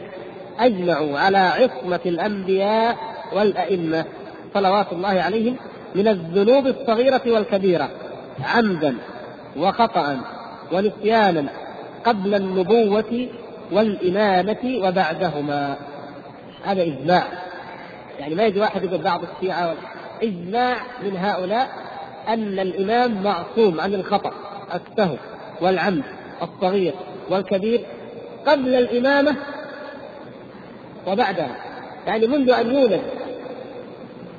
[0.59, 2.97] أجمعوا على عصمة الأنبياء
[3.33, 4.05] والأئمة
[4.53, 5.55] صلوات الله عليهم
[5.95, 7.89] من الذنوب الصغيرة والكبيرة
[8.43, 8.95] عمدا.
[9.57, 10.19] وخطأ
[10.71, 11.49] ونسيانا
[12.05, 13.27] قبل النبوة
[13.71, 15.77] والإمامة وبعدهما.
[16.63, 17.23] هذا إجماع.
[18.19, 19.75] يعني ما يجي واحد يقول بعض الشيعة
[20.23, 21.69] إجماع من هؤلاء
[22.27, 24.31] أن الإمام معصوم عن الخطأ
[24.73, 25.15] السهو
[25.61, 26.03] والعمد
[26.41, 26.93] الصغير
[27.29, 27.85] والكبير
[28.47, 29.35] قبل الإمامة
[31.07, 31.55] وبعدها.
[32.07, 33.01] يعني منذ أن يولد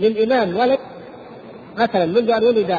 [0.01, 0.79] للإمام ولد
[1.79, 2.79] مثلا منذ أن ولد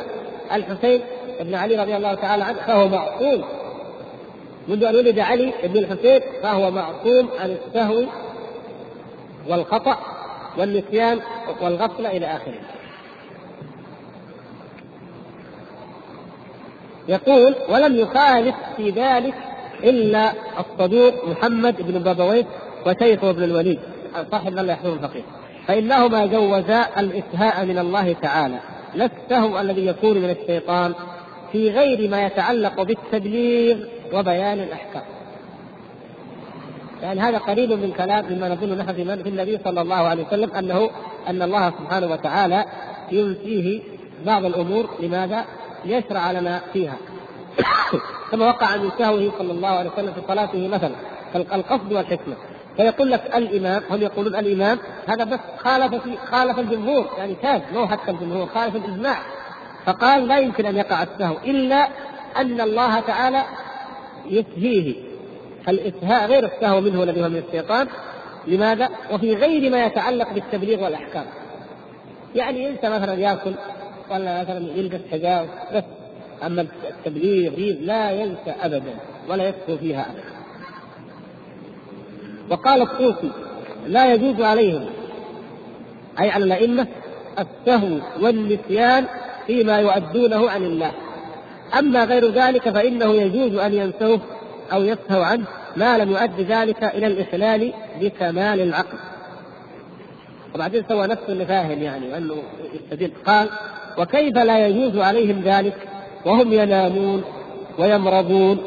[0.54, 1.02] الحسين
[1.42, 3.44] بن علي رضي الله تعالى عنه فهو معصوم.
[4.68, 8.04] منذ أن ولد علي بن الحسين فهو معصوم عن السهو
[9.50, 9.98] والخطأ
[10.58, 11.20] والنسيان
[11.62, 12.60] والغفلة إلى آخره.
[17.08, 19.34] يقول ولم يخالف في ذلك
[19.84, 22.46] إلا الصدوق محمد بن بابويه
[22.86, 23.80] وشيخه ابن الوليد.
[24.32, 25.24] صاحب من لا يحفظ الفقيه
[25.68, 28.60] فإنهما جوزا الإسهاء من الله تعالى
[28.96, 30.94] لا السهو الذي يكون من الشيطان
[31.54, 33.78] في غير ما يتعلق بالتبليغ
[34.14, 35.04] وبيان الأحكام.
[37.02, 40.90] يعني هذا قريب من كلام مما نظن نحن في النبي صلى الله عليه وسلم أنه
[41.28, 42.66] أن الله سبحانه وتعالى
[43.12, 43.82] ينسيه
[44.26, 45.46] بعض الأمور لماذا؟
[45.86, 46.98] ليشرع لنا فيها.
[48.32, 50.96] كما وقع من سهوه صلى الله عليه وسلم في صلاته مثلا
[51.36, 52.36] القصد والحكمة
[52.78, 57.88] فيقول لك الإمام هم يقولون الإمام هذا بس خالف في خالف الجمهور يعني كاد مو
[57.88, 59.18] حتى الجمهور خالف الإجماع
[59.86, 61.88] فقال لا يمكن أن يقع السهو إلا
[62.38, 63.44] أن الله تعالى
[64.26, 64.96] يسهيه.
[65.68, 67.88] الاسهاء غير السهو منه الذي هو من الشيطان.
[68.48, 71.26] لماذا؟ وفي غير ما يتعلق بالتبليغ والأحكام.
[72.36, 73.54] يعني انت مثلا يأكل
[74.12, 75.84] ولا مثلا يلبس حجاب بس.
[76.46, 78.94] أما التبليغ لا ينسى ابدا
[79.30, 80.34] ولا يسهو فيها ابدا.
[82.50, 83.32] وقال الطوسي
[83.88, 84.86] لا يجوز عليهم
[86.20, 86.88] أي على الأئمة
[87.40, 89.06] السهو والنسيان
[89.48, 90.92] فيما يؤدونه عن الله.
[91.80, 94.20] أما غير ذلك فإنه يجوز أن ينسوه
[94.74, 98.98] أو يسهو عنه ما لم يؤد ذلك إلى الإخلال بكمال العقل.
[100.56, 102.36] وبعدين سوى نفسه اللي فاهم يعني وأنه
[102.74, 103.12] يستدل.
[103.26, 103.50] قال
[103.98, 105.88] وكيف لا يجوز عليهم ذلك؟
[106.26, 107.24] وهم ينامون
[107.80, 108.64] ويمرضون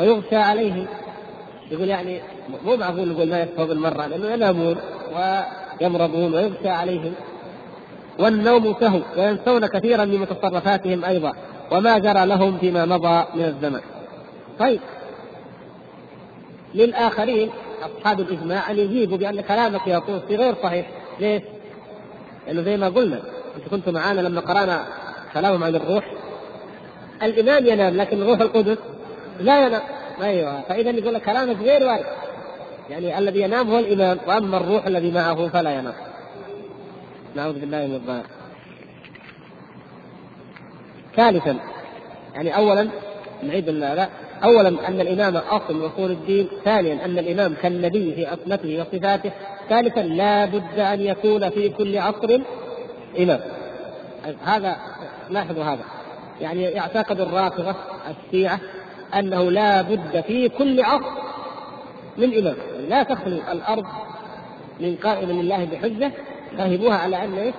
[0.00, 0.86] ويغشى عليهم.
[1.70, 2.20] يقول يعني
[2.64, 4.76] مو معقول نقول ما يكفوا بالمرة لأنه ينامون
[5.80, 7.12] ويمرضون ويغشى عليهم.
[8.18, 11.32] والنوم سهو وينسون كثيرا من متصرفاتهم أيضا
[11.70, 13.80] وما جرى لهم فيما مضى من الزمن.
[14.58, 14.80] طيب.
[16.74, 17.50] للآخرين
[17.82, 20.86] أصحاب الإجماع أن يجيبوا بأن كلامك يا طوسي غير صحيح،
[21.20, 21.42] ليش؟
[22.46, 23.20] لأنه زي ما قلنا
[23.56, 24.84] انت كنت معانا لما قرأنا
[25.34, 26.12] كلامهم عن الروح.
[27.22, 28.78] الإمام ينام لكن الروح القدس
[29.40, 29.82] لا ينام.
[30.22, 30.60] أيوه.
[30.60, 32.04] فإذا يقول لك كلامك غير وارد
[32.90, 35.94] يعني الذي ينام هو الإمام وأما الروح الذي معه فلا ينام.
[37.36, 38.24] نعوذ بالله من الضلال.
[41.16, 41.56] ثالثا
[42.34, 42.88] يعني اولا
[43.42, 44.08] نعيد لا
[44.44, 49.30] اولا أن الإمام أصل من اصول الدين ثانيا أن الإمام كالنبي في اصنته وصفاته
[49.68, 52.40] ثالثا لا بد أن يكون في كل عصر
[53.18, 53.40] إمام.
[54.44, 54.76] هذا
[55.30, 55.84] لاحظوا هذا.
[56.40, 57.74] يعني يعتقد الرافضة
[58.10, 58.60] الشيعة
[59.14, 61.20] أنه لا بد في كل عصر
[62.18, 62.56] من إمام.
[62.88, 63.86] لا تخلو الأرض
[64.80, 66.12] من قائم لله بحجة
[66.58, 67.52] فهموها على أن؟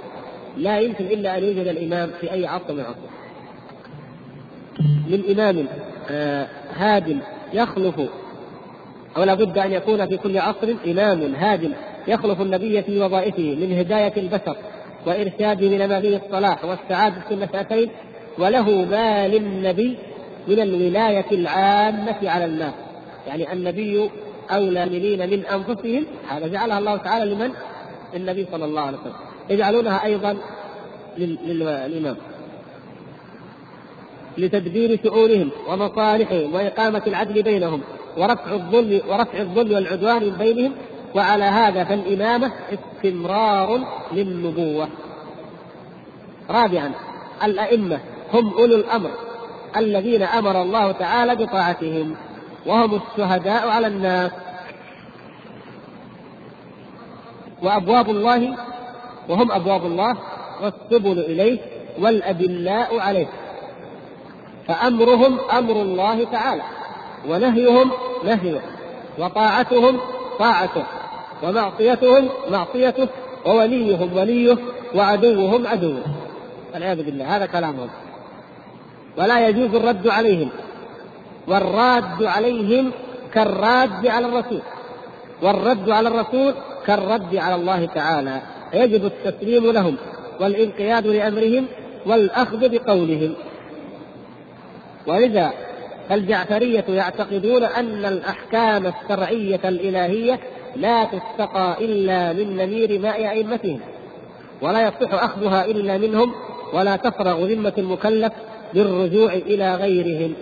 [0.57, 3.09] لا يمكن إلا أن يوجد الإمام في أي عصر من العصور
[5.07, 5.65] من إمام
[6.09, 7.17] آه هاد
[7.53, 8.01] يخلف
[9.17, 11.71] أو لابد أن يكون في كل عصر إمام هاد
[12.07, 14.55] يخلف النبي في وظائفه من هداية البشر
[15.05, 15.67] وارشاده
[16.01, 17.89] فيه الصلاح والسعاده في المسألتين
[18.37, 19.97] وله ما للنبي
[20.47, 22.73] من الولاية العامة على الناس
[23.27, 24.09] يعني النبي
[24.51, 24.85] أولى
[25.27, 27.51] من أنفسهم هذا جعلها الله تعالى لمن؟
[28.13, 29.13] للنبي صلى الله عليه وسلم.
[29.49, 30.37] يجعلونها أيضا
[31.17, 32.17] للإمام.
[34.37, 37.81] لتدبير شؤونهم ومصالحهم وإقامة العدل بينهم
[38.17, 40.73] ورفع الظلم ورفع الظلم والعدوان من بينهم.
[41.15, 43.79] وعلى هذا فالإمامة استمرار
[44.11, 44.87] للنبوة.
[46.49, 46.91] رابعا
[47.43, 47.99] الأئمة
[48.33, 49.09] هم أولو الأمر
[49.77, 52.15] الذين أمر الله تعالى بطاعتهم
[52.65, 54.31] وهم الشهداء على الناس.
[57.63, 58.55] وأبواب الله
[59.29, 60.17] وهم أبواب الله
[60.63, 61.59] والسبل إليه
[61.99, 63.27] والأدلاء عليه.
[64.67, 66.61] فأمرهم أمر الله تعالى
[67.29, 67.91] ونهيهم
[68.23, 68.61] نهيه
[69.19, 69.99] وطاعتهم
[70.39, 70.83] طاعته
[71.43, 73.07] ومعصيتهم معصيته
[73.45, 74.57] ووليهم وليه
[74.95, 76.03] وعدوهم عدوه
[76.73, 77.89] والعياذ بالله هذا كلامهم.
[79.17, 80.49] ولا يجوز الرد عليهم
[81.47, 82.91] والراد عليهم
[83.33, 84.61] كالراد على الرسول.
[85.41, 86.53] والرد على الرسول
[86.87, 88.41] كالرد على الله تعالى
[88.73, 89.97] يجب التسليم لهم
[90.39, 91.65] والانقياد لأمرهم
[92.05, 93.33] والأخذ بقولهم.
[95.07, 95.51] ولذا
[96.09, 100.39] فالجعفرية يعتقدون أن الأحكام الشرعية الإلهية
[100.75, 103.79] لا تستقى إلا من نمير ماء أئمتهم
[104.61, 106.33] ولا يصح أخذها إلا منهم
[106.73, 108.33] ولا تفرغ ذمة المكلف
[108.73, 110.33] للرجوع إلى غيرهم.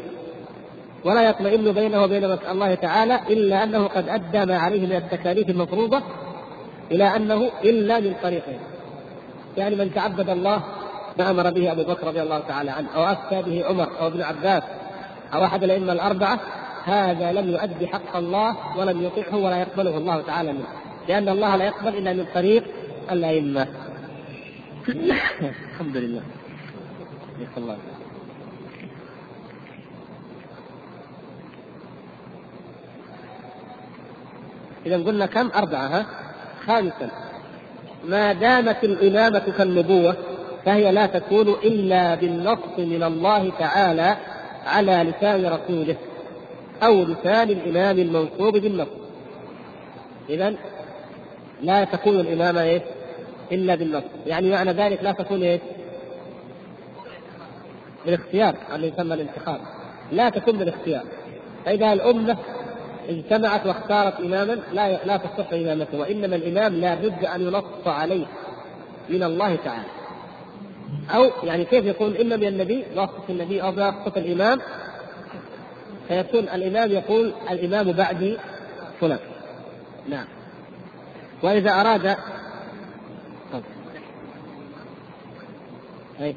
[1.05, 6.01] ولا يطمئن بينه وبين الله تعالى إلا أنه قد أدى ما عليه من التكاليف المفروضة
[6.91, 8.59] إلى أنه إلا من طريقه
[9.57, 10.63] يعني من تعبد الله
[11.19, 14.21] ما أمر به أبو بكر رضي الله تعالى عنه أو أفتى به عمر أو ابن
[14.21, 14.63] عباس
[15.33, 16.39] أو أحد الأئمة الأربعة
[16.85, 20.67] هذا لم يؤدي حق الله ولم يطيعه ولا يقبله الله تعالى منه.
[21.07, 22.63] لأن الله لا يقبل إلا من طريق
[23.11, 23.67] الأئمة.
[25.73, 26.21] الحمد لله.
[27.57, 27.77] الله.
[34.85, 36.05] إذا قلنا كم؟ أربعة ها؟
[36.68, 37.12] خامسا
[38.05, 40.16] ما دامت الإمامة كالنبوة
[40.66, 44.18] فهي لا تكون إلا بالنص من الله تعالى
[44.66, 45.95] على لسان رسوله
[46.84, 48.88] أو لسان الإمام المنصوب بالنص
[50.30, 50.53] إذا
[51.62, 52.82] لا تكون الإمامة إيه؟
[53.51, 55.60] إلا بالنص يعني معنى ذلك لا تكون إيه؟
[58.05, 59.60] بالاختيار اللي يسمى الانتخاب
[60.12, 61.03] لا تكون بالاختيار
[61.66, 62.38] فإذا الأمة
[63.10, 68.26] اجتمعت واختارت إماما لا لا تصح إمامته وإنما الإمام لا بد أن ينص عليه
[69.10, 69.89] من الله تعالى
[71.10, 74.60] أو يعني كيف يكون إما من النبي بواسطة النبي أو بواسطة الإمام
[76.07, 78.38] فيكون الإمام يقول الإمام بعدي
[79.01, 79.20] فلان
[80.10, 80.28] نعم
[81.43, 82.16] وإذا أراد
[83.53, 83.64] طب.
[86.22, 86.36] أي.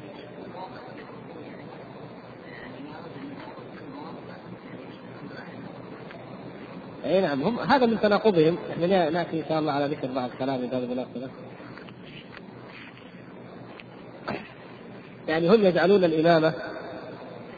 [7.05, 8.57] اي نعم هم هذا من تناقضهم.
[8.71, 11.29] إحنا ناتي إن شاء الله على ذكر بعض كلام إذا بالمناسبه
[15.27, 16.53] يعني هم يجعلون الإمامة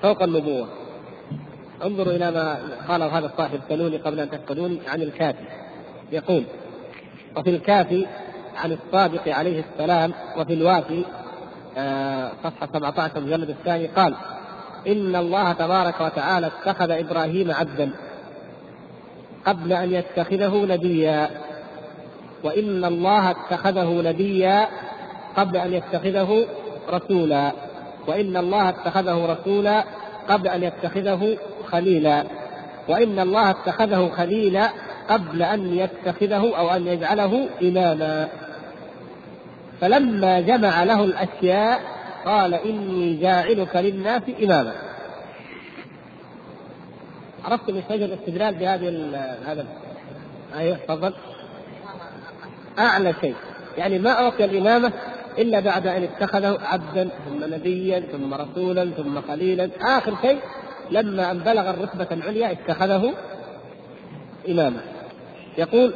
[0.02, 0.68] فوق النبوة.
[1.84, 5.46] انظروا إلى ما قال هذا الصاحب سلوني قبل أن تسالوني عن الكافي.
[6.12, 6.44] يقول
[7.38, 8.08] وفي الكافي
[8.56, 11.06] عن الصادق عليه السلام وفي الوافي
[11.78, 14.16] آه، صفحة 17 المجلد الثاني قال
[14.88, 17.92] إن الله تبارك وتعالى اتخذ إبراهيم عبدا
[19.46, 21.30] قبل أن يتخذه نبيا.
[22.44, 24.68] وإن الله اتخذه نبيا
[25.38, 26.46] قبل أن يتخذه
[26.90, 27.52] رسولا.
[28.08, 29.84] وإن الله اتخذه رسولا
[30.30, 31.38] قبل أن يتخذه
[31.68, 32.24] خليلا.
[32.88, 34.70] وإن الله اتخذه خليلا
[35.10, 38.28] قبل أن يتخذه أو أن يجعله إماما.
[39.82, 41.82] فلما جمع له الأشياء
[42.26, 44.85] قال إني جاعلك للناس إماما.
[47.46, 48.90] عرفت من وجه الاستدلال بهذه
[49.46, 49.66] هذا
[50.56, 51.14] أيوه تفضل.
[52.80, 53.36] أعلى شيء.
[53.78, 54.92] يعني ما أعطي الإمامة
[55.38, 59.70] إلا بعد أن اتخذه عبدا ثم نبيا ثم رسولا ثم خليلا.
[59.82, 60.40] آخر شيء
[60.92, 63.14] لما أن بلغ الرتبة العليا اتخذه
[64.50, 64.82] اماما.
[65.58, 65.94] يقول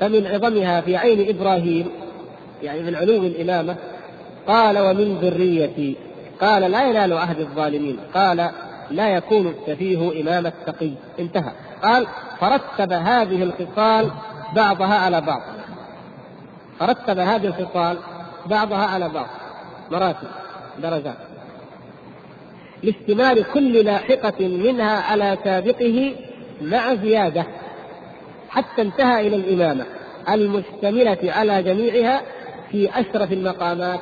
[0.00, 1.88] فمن عظمها في عين إبراهيم
[2.62, 3.76] يعني من علو الإمامة
[4.46, 5.96] قال ومن ذريتي.
[6.40, 7.98] قال لا ينال عهد الظالمين.
[8.14, 8.50] قال
[8.90, 10.90] لا يكون السفيه إمام التقي.
[11.18, 11.52] انتهى.
[11.82, 12.06] قال
[12.40, 14.10] فرتب هذه الخصال
[14.56, 15.42] بعضها على بعض.
[16.78, 17.98] فرتب هذه الخصال
[18.46, 19.28] بعضها على بعض.
[19.90, 20.28] مراتب
[20.78, 21.16] درجات.
[22.82, 26.14] لاشتمال كل لاحقة منها على سابقه
[26.62, 27.46] مع زيادة
[28.50, 29.84] حتى انتهى إلى الإمامة.
[30.28, 32.22] المشتملة على جميعها
[32.70, 34.00] في أشرف المقامات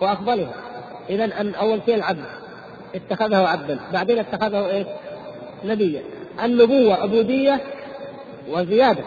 [0.00, 0.52] وأفضلها.
[1.10, 2.24] إذا أن أول شيء العدل.
[2.94, 3.78] اتخذه عبدا.
[3.92, 4.86] بعدين اتخذه إيش؟
[5.64, 6.02] نبيا.
[6.44, 7.60] النبوة عبودية
[8.50, 9.04] وزيادة.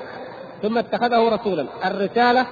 [0.61, 1.65] ثم اتخذه رسولا.
[1.86, 2.45] الرسالة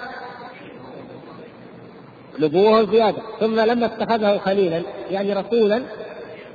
[2.39, 5.82] نبوة وزيادة ثم لما اتخذه خليلا يعني رسولا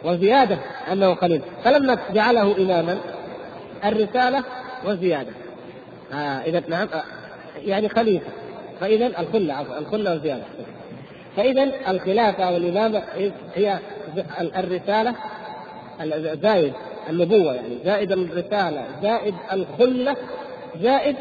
[0.05, 0.59] وزيادة
[0.93, 1.41] أنه خليل.
[1.65, 2.99] فلما جعله إماما.
[3.85, 4.45] الرسالة
[4.87, 5.33] وزيادة.
[6.13, 7.03] آه إذا نعم آه
[7.65, 8.31] يعني خليفة.
[8.81, 10.43] فإذا الخلة عفوا الخلة وزيادة.
[11.37, 13.03] فإذا الخلافة والإمامة
[13.55, 13.79] هي
[14.57, 15.15] الرسالة
[16.43, 16.73] زائد
[17.11, 20.17] النبوة يعني زائد الرسالة زائد الخلة
[20.81, 21.17] زائد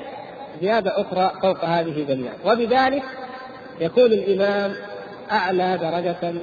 [0.61, 2.33] زيادة أخرى فوق هذه جميعا.
[2.45, 3.03] وبذلك
[3.81, 4.75] يكون الإمام
[5.31, 6.33] أعلى درجة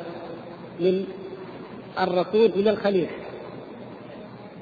[0.80, 1.05] من
[2.01, 3.09] الرسول من الخليل.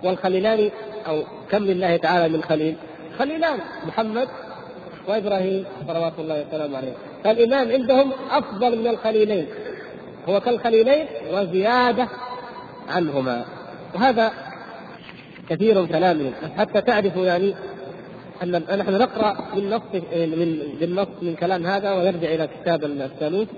[0.05, 0.71] والخليلان
[1.07, 2.75] أو كم لله تعالى من خليل؟
[3.19, 4.29] خليلان محمد
[5.09, 6.93] وإبراهيم صلوات الله وسلامه عليه.
[7.25, 9.47] فالإمام عندهم أفضل من الخليلين.
[10.29, 12.09] هو كالخليلين وزيادة
[12.89, 13.45] عنهما.
[13.95, 14.33] وهذا
[15.49, 17.55] كثير كلامهم حتى تعرفوا يعني
[18.43, 23.49] أن نحن نقرأ بالنص من بالنص من كلام هذا ويرجع إلى كتاب الثالوث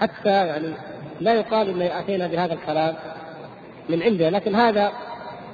[0.00, 0.68] حتى يعني
[1.20, 2.94] لا يقال إن أتينا بهذا الكلام
[3.88, 4.92] من عنده لكن هذا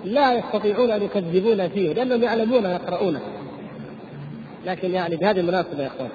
[0.05, 3.21] لا يستطيعون أن يكذبون فيه لأنهم يعلمون ويقرؤونه.
[4.67, 6.11] لكن يعني بهذه المناسبة يا أخوان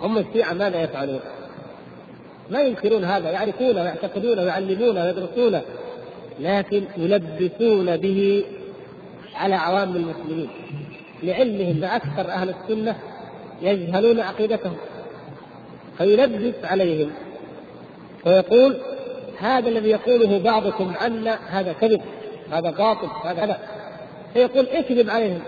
[0.00, 1.20] هم الشيعه ماذا يفعلون؟
[2.50, 5.62] ما ينكرون هذا يعرفونه ويعتقدونه ويعلمونه ويدرسونه
[6.40, 8.44] لكن يلبسون به
[9.34, 10.48] على عوام المسلمين.
[11.22, 12.96] لعلمهم بأكثر أهل السنة
[13.62, 14.76] يجهلون عقيدتهم
[15.98, 17.10] فيلبس عليهم.
[18.26, 18.76] ويقول
[19.38, 22.00] هذا الذي يقوله بعضكم عنا هذا كذب
[22.52, 23.58] هذا باطل هذا كذا.
[24.34, 25.40] فيقول اكذب عليهم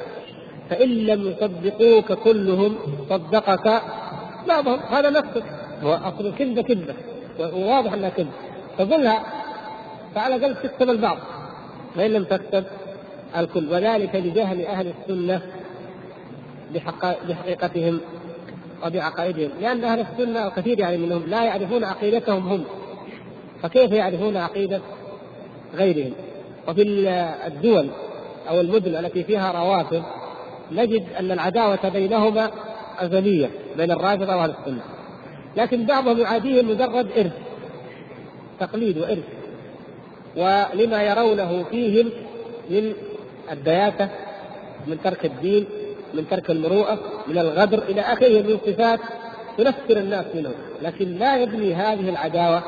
[0.71, 2.79] فإن لم يصدقوك كلهم
[3.11, 3.83] صدقك
[4.49, 4.79] بعضهم.
[4.79, 5.56] هذا نفسك.
[5.83, 6.95] هو اصل الكذبه كذبه
[7.41, 8.31] وواضح إنها كذبه
[8.79, 9.23] فقلها
[10.15, 11.19] فعلى الاقل تكتب البعض
[11.97, 12.65] وان لم تكتب
[13.37, 13.73] الكل.
[13.73, 15.43] وذلك لجهل أهل السنة
[17.29, 18.01] بحقيقتهم
[18.87, 19.51] وبعقائدهم.
[19.61, 22.65] لأن أهل السنة وكثير يعني منهم لا يعرفون عقيدتهم هم.
[23.63, 24.81] فكيف يعرفون عقيدة
[25.75, 26.13] غيرهم؟
[26.69, 26.83] وفي
[27.47, 27.89] الدول
[28.49, 30.03] أو المدن التي فيها روافض
[30.73, 32.51] نجد أن العداوة بينهما
[32.99, 34.83] أزلية بين الرافضة وأهل السنة.
[35.57, 37.33] لكن بعضهم يعاديه مجرد إرث
[38.61, 39.25] تقليد وإرث.
[40.37, 42.11] ولما يرونه فيهم
[42.71, 42.93] من
[43.53, 44.09] الدياثة
[44.87, 45.67] من ترك الدين
[46.15, 49.01] من ترك المروءة من الغدر إلى آخره من صفات
[49.59, 52.63] تنفر الناس منهم لكن لا يبني هذه العداوة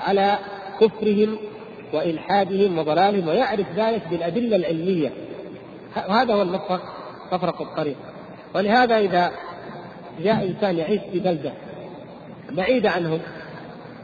[0.00, 0.38] على
[0.80, 1.36] كفرهم
[1.92, 5.12] وإلحادهم وضلالهم ويعرف ذلك بالأدلة العلمية.
[6.08, 6.82] وهذا هو المفرق
[7.32, 7.96] مفرق الطريق.
[8.54, 9.32] ولهذا إذا
[10.24, 11.52] جاء إنسان يعيش في بلدة
[12.52, 13.20] بعيدة عنهم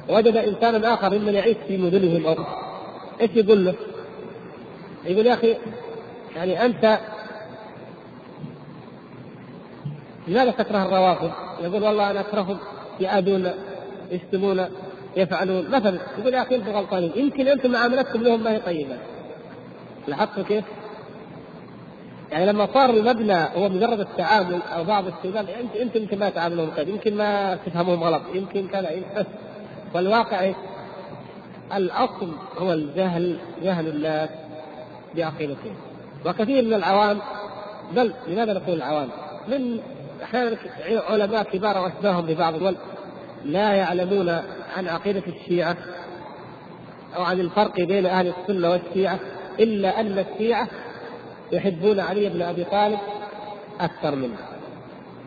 [0.09, 2.45] وجد إنسانا آخر ممن يعيش في مدنهم أو
[3.20, 3.74] إيش يقول له؟
[5.05, 5.57] يقول يا أخي
[6.36, 6.99] يعني أنت
[10.28, 11.30] لماذا تكره الروافض؟
[11.62, 12.59] يقول والله أنا أكرههم
[13.01, 13.53] يأذون
[14.11, 14.66] يشتمون
[15.16, 18.97] يفعلون مثلا يقول يا أخي أنتم غلطانين يمكن أنتم معاملتكم لهم ما هي طيبة
[20.09, 20.64] لاحظتوا كيف؟
[22.33, 25.49] يعني لما صار المبنى هو مجرد التعامل أو بعض الشباب
[25.80, 29.26] انت يمكن ما تعاملهم طيب يمكن ما تفهمهم غلط يمكن كذا بس
[29.95, 30.53] والواقع؟
[31.76, 34.28] الأصل هو الجهل جهل الناس
[35.16, 35.74] بعقيدتهم
[36.26, 37.18] وكثير من العوام
[37.97, 39.09] بل لماذا نقول العوام؟
[39.49, 39.80] من
[40.22, 40.57] أحيانا
[41.09, 42.76] علماء كبار وأشباههم ببعض الدول
[43.45, 44.28] لا يعلمون
[44.76, 45.76] عن عقيدة الشيعة
[47.16, 49.18] أو عن الفرق بين أهل السنة والشيعة
[49.61, 50.68] إلا أن الشيعة
[51.53, 52.98] يحبون علي بن أبي طالب
[53.80, 54.36] أكثر منه.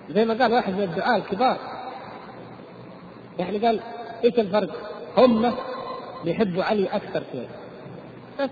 [0.10, 1.58] زي ما قال واحد من الدعاة الكبار.
[3.40, 3.80] يعني قال
[4.24, 4.70] إيش الفرق؟
[5.18, 5.54] هم
[6.26, 7.48] بيحبوا علي أكثر شوي
[8.40, 8.50] بس.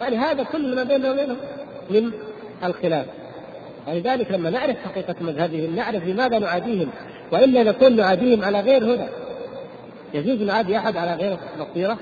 [0.00, 1.36] يعني هذا كل ما بيننا وبينهم
[1.90, 2.12] من
[2.64, 3.06] الخلاف.
[3.88, 6.90] ولذلك لما نعرف حقيقة مذهبهم نعرف لماذا نعاديهم
[7.32, 9.08] وإلا نكون نعاديهم على غير هدى.
[10.14, 11.98] يجوز نعادي أحد على غير بصيرة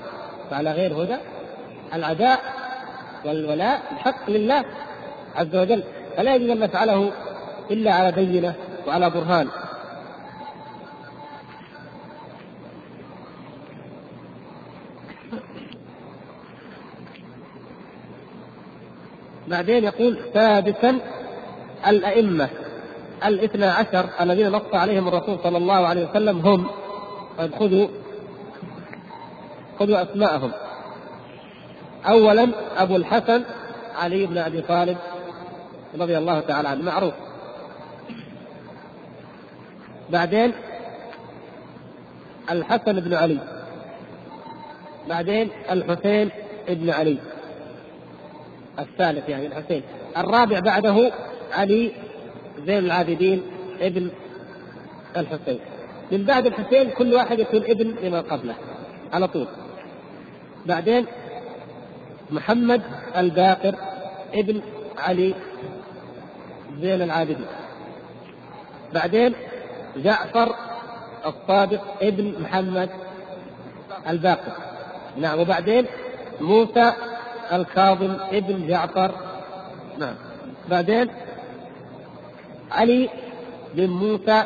[0.51, 1.17] وعلى غير هدى.
[1.93, 2.39] العداء
[3.25, 4.65] والولاء الحق لله.
[5.35, 5.83] عز وجل
[6.17, 7.11] فلا يجوز أن نفعله
[7.71, 8.53] إلا على بينة
[8.87, 9.47] وعلى برهان.
[19.47, 20.99] بعدين يقول سادسا
[21.87, 22.49] الأئمة
[23.25, 26.67] الاثنى عشر الذين نص عليهم الرسول صلى الله عليه وسلم هم
[27.37, 27.87] طيب خذوا
[29.79, 30.51] خذوا أسماءهم.
[32.05, 33.43] أولا أبو الحسن
[33.95, 34.97] علي بن أبي طالب.
[35.99, 36.83] رضي الله تعالى عنه.
[36.83, 37.13] معروف.
[40.09, 40.51] بعدين
[42.51, 43.37] الحسن بن علي.
[45.09, 46.29] بعدين الحسين
[46.67, 47.17] بن علي.
[48.79, 49.83] الثالث يعني الحسين.
[50.17, 51.11] الرابع بعده
[51.53, 51.91] علي
[52.65, 53.43] زين العابدين
[53.81, 54.09] ابن
[55.17, 55.59] الحسين.
[56.11, 58.55] من بعد الحسين كل واحد يكون ابن لما قبله.
[59.13, 59.47] على طول.
[60.65, 61.05] بعدين
[62.31, 62.81] محمد
[63.17, 63.75] الباقر
[64.33, 64.61] ابن
[64.97, 65.33] علي
[66.81, 67.47] زين العابدين.
[68.93, 69.33] بعدين
[69.97, 70.55] جعفر
[71.25, 72.89] الصادق ابن محمد
[74.09, 74.51] الباقر.
[75.17, 75.85] نعم وبعدين
[76.41, 76.93] موسى
[77.53, 79.11] الكاظم ابن جعفر.
[79.97, 80.15] نعم.
[80.69, 81.09] بعدين
[82.71, 83.09] علي
[83.73, 84.43] بن موسى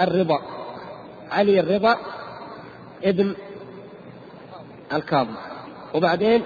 [0.00, 0.38] الرضا.
[1.30, 1.96] علي الرضا
[3.04, 3.34] ابن
[4.92, 5.34] الكاظم.
[5.94, 6.42] وبعدين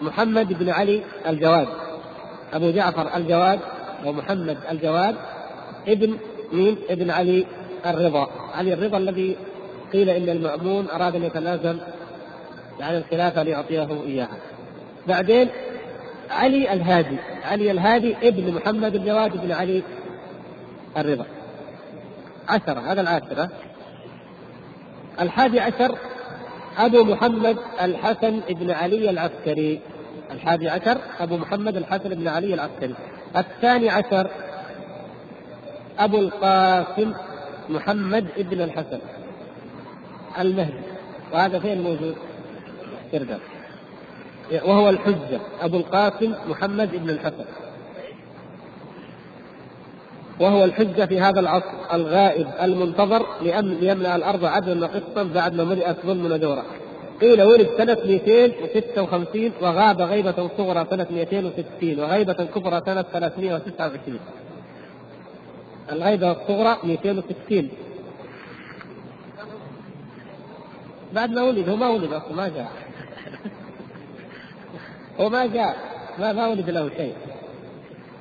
[0.00, 1.68] محمد بن علي الجواد.
[2.52, 3.60] أبو جعفر الجواد
[4.06, 5.14] ومحمد الجواد
[5.88, 6.16] ابن
[6.52, 7.46] مين؟ ابن علي
[7.86, 9.36] الرضا، علي الرضا الذي
[9.92, 11.80] قيل إن المأمون أراد أن يتنازل
[12.80, 14.36] عن الخلافة ليعطيه إياها.
[15.08, 15.48] بعدين
[16.30, 17.16] علي الهادي.
[17.44, 19.82] علي الهادي ابن محمد الجواد بن علي
[20.96, 21.26] الرضا.
[22.48, 23.50] عشرة هذا العاشرة
[25.20, 25.98] الحادي عشر
[26.78, 29.80] أبو محمد الحسن بن علي العسكري.
[30.30, 32.94] الحادي عشر أبو محمد الحسن بن علي العسكري.
[33.36, 34.30] الثاني عشر
[35.98, 37.12] أبو القاسم
[37.68, 38.98] محمد بن الحسن
[40.38, 40.80] المهدي.
[41.32, 42.16] وهذا فين موجود؟
[43.12, 43.40] كرداس
[44.64, 47.44] وهو الحجة أبو القاسم محمد بن الحسن.
[50.40, 56.32] وهو الحجة في هذا العصر الغائب المنتظر ليملأ الأرض عدلا وقسطا بعد ما ملئت ظلم
[56.32, 56.64] ودورا
[57.20, 64.20] قيل ولد سنة 256 وغاب غيبة صغرى سنة 260 وغيبة كبرى سنة 329
[65.92, 67.68] الغيبة الصغرى 260
[71.12, 72.72] بعد ما ولد هو ما ولد أصلا ما جاء.
[75.20, 75.76] هو ما جاء
[76.18, 77.14] ما ما ولد له شيء.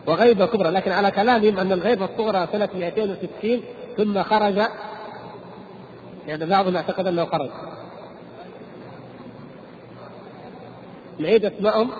[0.08, 3.62] وغيبة كبرى لكن على كلامهم أن الغيبة الصغرى سنة 260
[3.98, 4.62] ثم خرج
[6.28, 7.50] يعني بعضهم اعتقد أنه خرج.
[11.20, 11.92] نعيد أسمائهم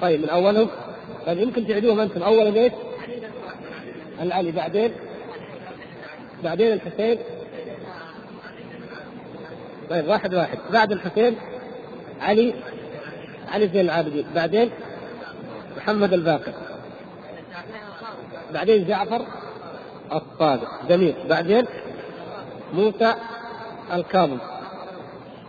[0.00, 0.68] طيب من أولهم.
[1.26, 2.22] طيب يمكن تعيدوهم أنتم.
[2.22, 2.72] أولا إيش؟
[4.20, 4.52] العلي.
[4.52, 4.92] بعدين؟
[6.44, 7.18] بعدين الحسين.
[9.90, 10.58] طيب واحد واحد.
[10.72, 11.36] بعد الحسين
[12.20, 12.54] علي.
[13.48, 14.26] علي زين العابدين.
[14.34, 14.70] بعدين؟
[15.76, 16.52] محمد الباقر.
[18.54, 19.26] بعدين جعفر
[20.12, 20.68] الصادق.
[20.88, 21.14] جميل.
[21.28, 21.66] بعدين؟
[22.72, 23.14] موسى
[23.92, 24.38] الكاظم.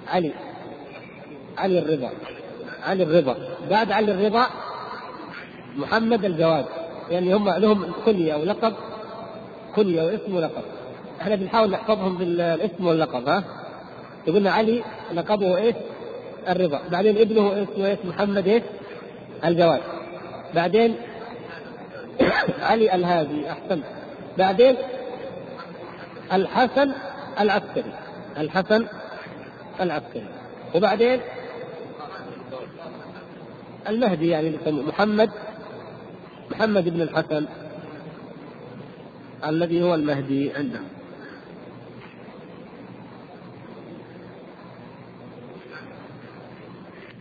[0.08, 0.49] علي.
[1.60, 2.10] علي الرضا
[2.84, 3.36] علي الرضا.
[3.70, 4.47] بعد علي الرضا
[5.76, 6.66] محمد الجواد
[7.12, 8.74] يعني هم لهم كنية أو لقب
[9.76, 10.64] كنية واسم ولقب.
[11.22, 13.43] إحنا بنحاول نحفظهم بالاسم واللقب ها؟
[14.28, 14.84] يقولنا علي
[15.14, 15.76] لقبه إيش؟
[16.49, 16.80] الرضا.
[16.91, 18.64] بعدين ابنه اسمه إيش؟ محمد إيش؟
[19.45, 19.82] الجواد.
[20.55, 20.95] بعدين
[22.70, 23.84] علي الهادي احسنت
[24.38, 24.76] بعدين
[26.34, 26.91] الحسن
[27.39, 27.93] العسكري
[28.38, 28.86] الحسن
[29.82, 30.28] العسكري.
[30.76, 31.22] وبعدين
[33.88, 35.30] المهدي يعني محمد
[36.52, 37.46] محمد بن الحسن
[39.48, 40.88] الذي هو المهدي عندهم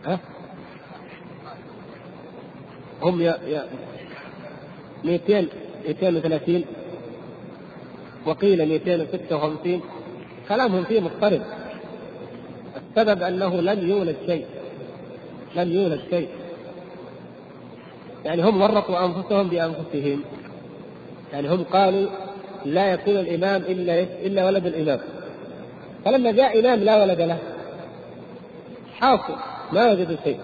[0.05, 0.19] ها؟
[3.01, 3.67] هم يا يا
[5.03, 5.47] 200
[5.87, 6.65] 230
[8.25, 9.81] وقيل 256
[10.49, 11.41] كلامهم فيه مضطرب
[12.75, 14.45] السبب أنه لم يولد شيء
[15.55, 16.29] لم يولد شيء.
[18.25, 20.23] يعني هم ورطوا أنفسهم بأنفسهم.
[21.33, 22.09] يعني هم قالوا
[22.65, 24.99] لا يكون الإمام إلا إلا ولد الإمام.
[26.05, 27.37] فلما جاء إمام لا ولد له.
[28.99, 29.35] حاصل
[29.71, 30.39] ما وجدوا شيء.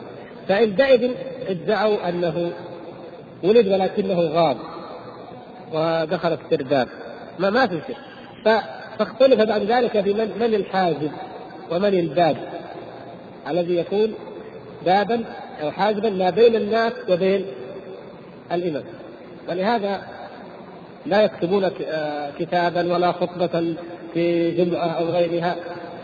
[0.47, 1.11] فعندئذ
[1.47, 2.51] ادعوا أنه
[3.43, 4.57] ولد ولكنه غاب
[5.73, 6.87] ودخل السرداب.
[7.39, 7.97] ما ما في شيء.
[8.97, 11.11] فاختلف بعد ذلك في من, من الحاجب
[11.71, 12.37] ومن الباب
[13.47, 14.13] الذي يكون
[14.85, 15.23] بابا
[15.63, 17.45] أو حاجبا ما بين الناس وبين
[18.51, 18.83] الامام
[19.49, 20.01] ولهذا
[21.05, 21.71] لا يكتبون
[22.39, 23.75] كتابا ولا خطبة
[24.13, 25.55] في جمعة أو غيرها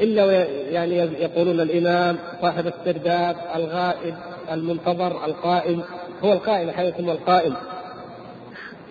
[0.02, 4.16] إلا يعني يقولون الإمام صاحب السرداب الغائب
[4.52, 5.84] المنتظر القائم
[6.24, 7.54] هو القائم أحيانا يسمى القائم.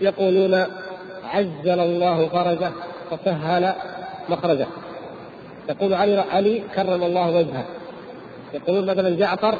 [0.00, 0.66] يقولون
[1.24, 2.70] عجل الله فرجه
[3.12, 3.72] وسهل
[4.28, 4.66] مخرجه.
[5.68, 7.64] يقول علي علي كرم الله وجهه.
[8.54, 9.54] يقولون مثلا جعفر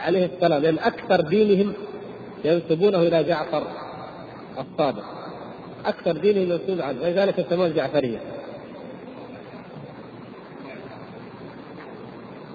[0.00, 1.72] عليه السلام لأن أكثر دينهم
[2.44, 3.62] ينسبونه إلى جعفر
[4.58, 5.04] الصادق.
[5.86, 8.18] أكثر دينهم منسوب عنه ولذلك يسمون الجعفرية.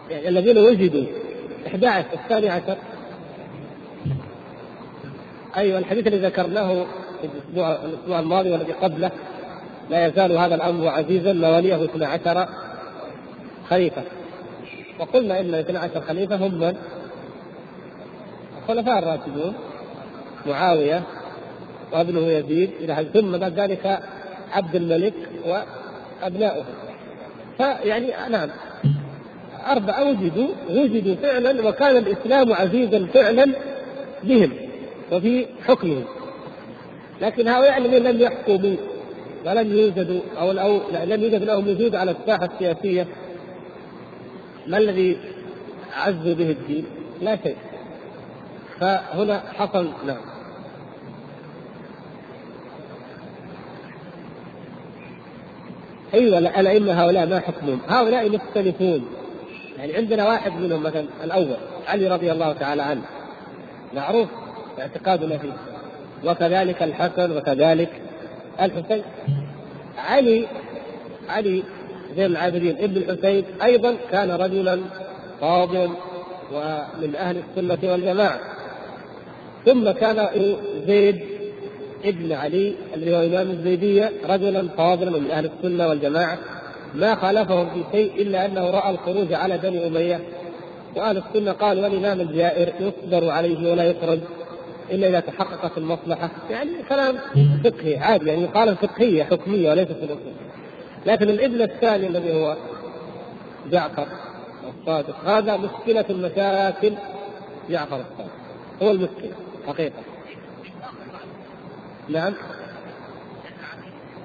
[0.09, 1.05] يعني الذين وجدوا
[1.67, 2.77] 11 الثاني عشر.
[5.57, 6.85] أيوه الحديث الذي ذكرناه
[7.21, 9.11] في الأسبوع الأسبوع الماضي والذي قبله
[9.89, 12.47] لا يزال هذا الأمر عزيزا مواليه 12
[13.69, 14.03] خليفة.
[14.99, 16.77] وقلنا إن 12 خليفة هم من؟
[18.61, 19.53] الخلفاء الراشدون.
[20.47, 21.03] معاوية
[21.93, 23.99] وابنه يزيد إلى ثم بعد ذلك
[24.51, 25.13] عبد الملك
[25.45, 26.65] وأبناؤه.
[27.57, 28.49] فيعني نعم.
[29.67, 33.45] أربعة وجدوا وجدوا فعلا وكان الإسلام عزيزا فعلا
[34.23, 34.51] بهم
[35.11, 36.03] وفي حكمهم.
[37.21, 38.75] لكن هؤلاء الذين لم يحكموا
[39.45, 43.07] ولم يوجدوا أو, أو لم يوجد لهم وجود على الساحة السياسية
[44.67, 45.17] ما الذي
[45.93, 46.85] عزوا به الدين؟
[47.21, 47.55] لا شيء.
[48.79, 50.36] فهنا حصل نعم.
[56.13, 57.79] أيوه الأئمة هؤلاء ما حكمهم.
[57.87, 59.05] هؤلاء مختلفون.
[59.77, 63.01] يعني عندنا واحد منهم مثلا الأول علي رضي الله تعالى عنه.
[63.95, 64.27] معروف
[64.79, 65.53] اعتقادنا فيه.
[66.25, 68.01] وكذلك الحسن وكذلك
[68.61, 69.03] الحسين.
[69.97, 70.47] علي
[71.29, 71.63] علي
[72.15, 74.79] زين العابدين ابن الحسين أيضا كان رجلا
[75.41, 75.89] فاضلا
[76.53, 78.39] ومن أهل السنة والجماعة.
[79.65, 80.27] ثم كان
[80.87, 81.26] زيد
[82.05, 86.37] ابن علي اللي هو امام الزيدية رجلا فاضلا من أهل السنة والجماعة
[86.95, 90.19] ما خالفهم في شيء إلا أنه رأى الخروج على بني أمية.
[90.95, 94.19] وأهل السنة قالوا والامام الجائر يصبر عليه ولا يخرج
[94.91, 96.29] إلا إذا تحققت المصلحة.
[96.49, 97.17] يعني كلام
[97.63, 100.33] فقهي عادي يعني قال فقهية حكمية وليس في الأصول.
[101.05, 102.55] لكن الابن الثاني الذي هو
[103.71, 104.07] جعفر
[104.69, 106.93] الصادق هذا مشكلة المشاكل.
[107.69, 108.31] جعفر الصادق
[108.81, 109.31] هو المشكلة
[109.67, 110.16] حقيقة.
[112.09, 112.33] نعم.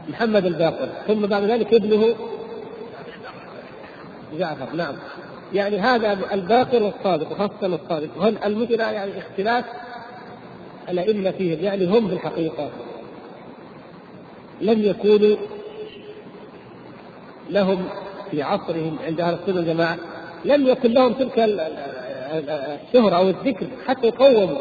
[0.08, 0.88] محمد الباقر.
[1.06, 2.14] ثم بعد ذلك ابنه
[4.38, 4.76] جعفر.
[4.76, 4.94] نعم.
[5.52, 8.22] يعني هذا الباقر والصادق وخاصة الصادق.
[8.22, 9.64] هل المثلى يعني اختلاف
[10.88, 12.70] الأئمة فيهم؟ يعني هم في الحقيقة
[14.60, 15.36] لم يكونوا
[17.50, 17.84] لهم
[18.30, 19.98] في عصرهم عند أهل السنة والجماعة.
[20.44, 21.38] لم يكن لهم تلك
[22.88, 24.58] الشهرة أو الذكر حتى يقوموا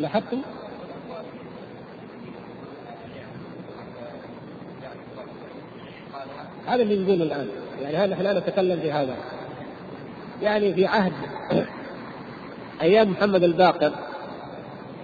[0.00, 0.42] لاحظتم؟
[6.66, 7.48] هذا اللي نقوله الآن.
[7.82, 9.16] يعني هذا إحنا نتكلم في هذا؟
[10.42, 11.12] يعني في عهد
[12.82, 13.92] أيام محمد الباقر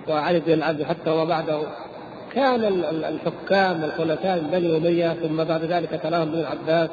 [0.09, 1.63] وعلي بن العبد حتى وبعده
[2.35, 6.91] كان الحكام والخلفاء من بني أمية ثم بعد ذلك تلاهم بن العباس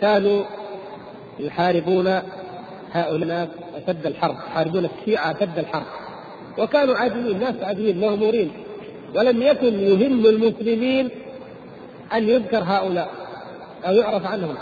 [0.00, 0.44] كانوا
[1.38, 2.20] يحاربون
[2.92, 5.86] هؤلاء أشد الحرب، يحاربون الشيعة أشد الحرب.
[6.58, 8.52] وكانوا عاديين ناس عاديين مغمورين
[9.14, 11.08] ولم يكن يهم المسلمين
[12.12, 13.10] أن يذكر هؤلاء.
[13.86, 14.54] أو يعرف عنهم.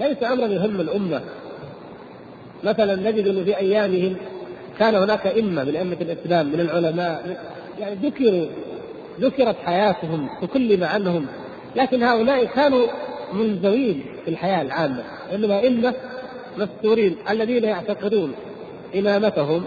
[0.00, 1.22] ليس أمرا يهم الأمة.
[2.64, 4.16] مثلا نجد إنه في أيامهم
[4.78, 7.40] كان هناك ائمه من أئمة الإسلام من العلماء
[7.80, 8.46] يعني ذكروا
[9.20, 11.26] ذكرت حياتهم وكلم عنهم
[11.76, 12.86] لكن هؤلاء كانوا
[13.32, 15.04] منزوين في الحياة العامة
[15.34, 15.94] إنما ائمه
[16.58, 18.32] مستورين الذين يعتقدون
[18.98, 19.64] إمامتهم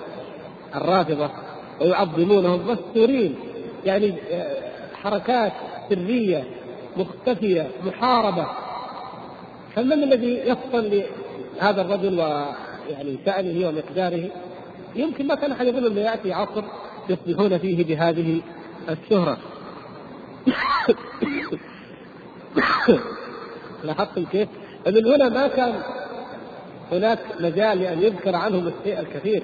[0.75, 1.29] الرافضة
[1.81, 3.35] ويعظمونهم مستورين
[3.85, 4.55] يعني آه،
[4.93, 5.51] حركات
[5.89, 6.43] سرية
[6.97, 8.47] مختفية محاربة.
[9.75, 11.03] فمن الذي يفطن
[11.59, 14.29] لهذا الرجل ويعني شأنه ومقداره؟
[14.95, 16.63] يمكن ما كان أحد يظن أنه يأتي عصر
[17.09, 18.41] يصبحون فيه بهذه
[18.89, 19.37] الشهرة.
[23.83, 24.49] لاحظتم كيف؟
[24.87, 25.81] من هنا ما كان
[26.91, 29.43] هناك مجال لأن يذكر عنهم الشيء الكثير.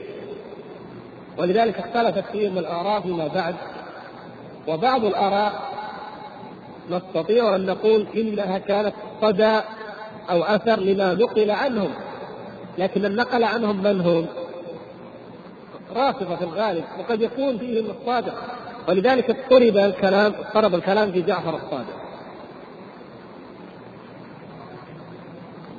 [1.38, 3.56] ولذلك اختلفت فيهم الآراء فيما بعد.
[4.68, 5.71] وبعض الآراء
[6.90, 9.60] نستطيع أن نقول إنها كانت صدى
[10.30, 11.90] أو أثر لما نقل عنهم
[12.78, 14.26] لكن النقل عنهم من هم؟
[15.96, 18.34] رافضة في الغالب وقد يكون فيهم الصادق
[18.88, 22.02] ولذلك اضطرب الكلام اضطرب الكلام في جعفر الصادق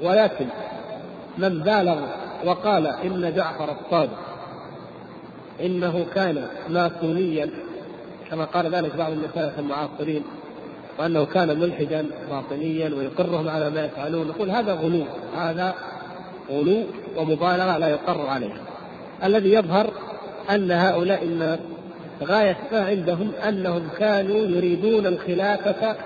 [0.03, 0.47] ولكن
[1.39, 2.01] من بالغ
[2.45, 4.19] وقال إن جعفر الصادق
[5.61, 7.51] إنه كان ماسونيا
[8.31, 10.23] كما قال ذلك بعض المشايخ المعاصرين
[10.99, 14.29] وأنه كان ملحدا باطنيا ويقرهم على ما يفعلون.
[14.29, 15.05] نقول هذا غلو
[15.37, 15.75] هذا
[16.51, 16.85] غلو
[17.17, 18.61] ومبالغة لا يقر عليها.
[19.25, 19.91] الذي يظهر
[20.51, 21.59] أن هؤلاء الناس
[22.23, 25.97] غاية ما عندهم أنهم كانوا يريدون الخلافة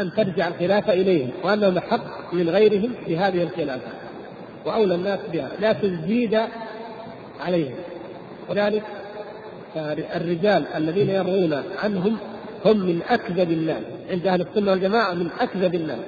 [0.00, 3.88] أن ترجع الخلافة إليهم وأنهم حق من غيرهم في هذه الخلافة
[4.64, 5.48] وأولى الناس بها.
[5.60, 6.40] لا تزيد
[7.40, 7.74] عليهم.
[8.48, 8.82] وذلك
[10.16, 12.16] الرجال الذين يروون عنهم
[12.64, 13.82] هم من أكذب الناس.
[14.10, 15.98] عند أهل السنة والجماعة من أكذب الناس.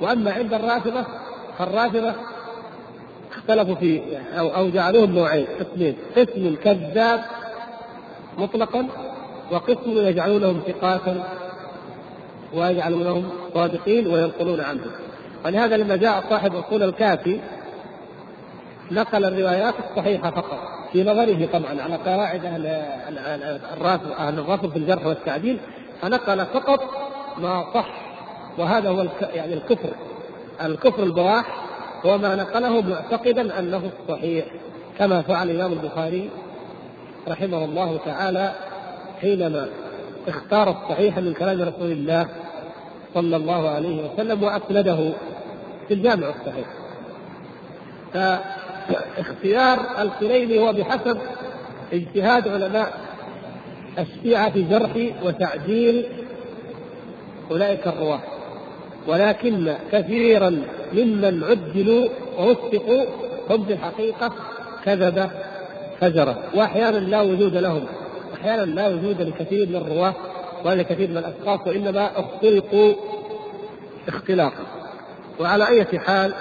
[0.00, 1.06] وأما عند الرافضة
[1.58, 2.14] فالرافضة
[3.36, 4.02] اختلفوا في
[4.38, 5.46] أو أو جعلوهم نوعين.
[5.60, 5.96] قسمين.
[6.16, 7.20] قسم كذاب
[8.38, 8.88] مطلقا
[9.50, 11.22] وقسم يجعلونهم ثقاتا
[12.54, 14.90] ويجعلونهم صادقين وينقلون عنهم
[15.44, 17.40] ولهذا لما جاء صاحب أصول الكافي
[18.90, 20.58] نقل الروايات الصحيحة فقط.
[20.92, 22.66] في نظره طبعا على قواعد أهل
[23.76, 25.58] الرافض أهل الرفض في الجرح والتعديل
[26.02, 26.80] فنقل فقط
[27.38, 27.88] ما صح
[28.58, 29.90] وهذا هو يعني الكفر
[30.62, 31.64] الكفر البواح
[32.06, 34.44] هو ما نقله معتقدا أنه الصحيح
[34.98, 36.30] كما فعل الإمام البخاري
[37.28, 38.52] رحمه الله تعالى
[39.20, 39.68] حينما
[40.28, 42.28] اختار الصحيح من كلام رسول الله
[43.14, 45.12] صلى الله عليه وسلم وأسنده
[45.88, 46.66] في الجامع الصحيح.
[48.14, 51.18] فاختيار الكليني هو بحسب
[51.92, 52.92] اجتهاد علماء
[53.98, 54.90] الشيعة في جرح
[55.22, 56.06] وتعديل
[57.50, 58.20] أولئك الرواة
[59.06, 60.62] ولكن كثيرا
[60.92, 63.04] ممن عدلوا ووثقوا
[63.50, 64.32] هم في الحقيقة
[64.84, 65.30] كذبة
[66.00, 66.38] فجرة.
[66.54, 67.84] واحيانا لا وجود لهم.
[68.34, 70.14] أحيانا لا وجود لكثير من الرواه
[70.64, 72.94] ولا لكثير من الأشخاص وإنما اختلقوا
[74.08, 74.66] اختلاقا.
[75.40, 76.34] وعلى اية حال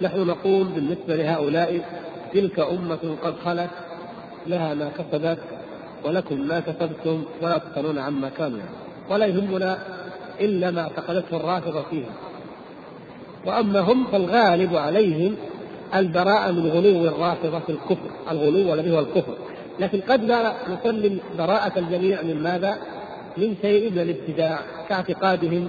[0.00, 1.80] نحن نقول بالنسبة لهؤلاء
[2.34, 3.70] تلك أمة قد خلت
[4.46, 5.38] لها ما كسبت
[6.04, 8.60] ولكم ما كسبتم ولا تسألون عما كانوا
[9.10, 9.78] ولا يهمنا
[10.40, 12.10] إلا ما اعتقدته الرافضة فيها.
[13.46, 15.36] وأما هم فالغالب عليهم
[15.94, 19.34] البراءة من غلو الرافضة في الكفر، الغلو الذي هو الكفر،
[19.80, 22.78] لكن قد لا نسلم براءة الجميع من ماذا؟
[23.36, 25.68] من شيء من الابتداع كاعتقادهم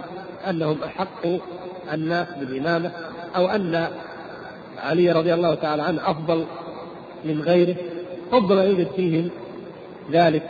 [0.49, 1.27] أنهم أحق
[1.93, 2.91] الناس بالإمامة
[3.35, 3.87] أو أن
[4.77, 6.45] علي رضي الله تعالى عنه أفضل
[7.25, 7.75] من غيره.
[8.33, 9.29] ربما يوجد فيهم
[10.11, 10.49] ذلك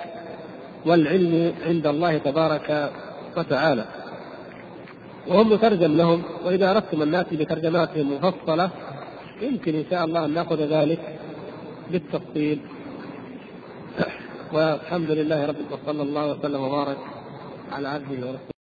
[0.86, 2.92] والعلم عند الله تبارك
[3.38, 3.86] وتعالى.
[5.28, 8.70] وهم مترجم لهم وإذا أردتم أن نأتي بترجماتهم مفصلة
[9.42, 11.20] يمكن إن شاء الله أن نأخذ ذلك
[11.92, 12.60] بالتفصيل.
[14.54, 16.98] والحمد لله رب وصلى الله وسلم وبارك
[17.72, 18.57] على عبده ورسوله.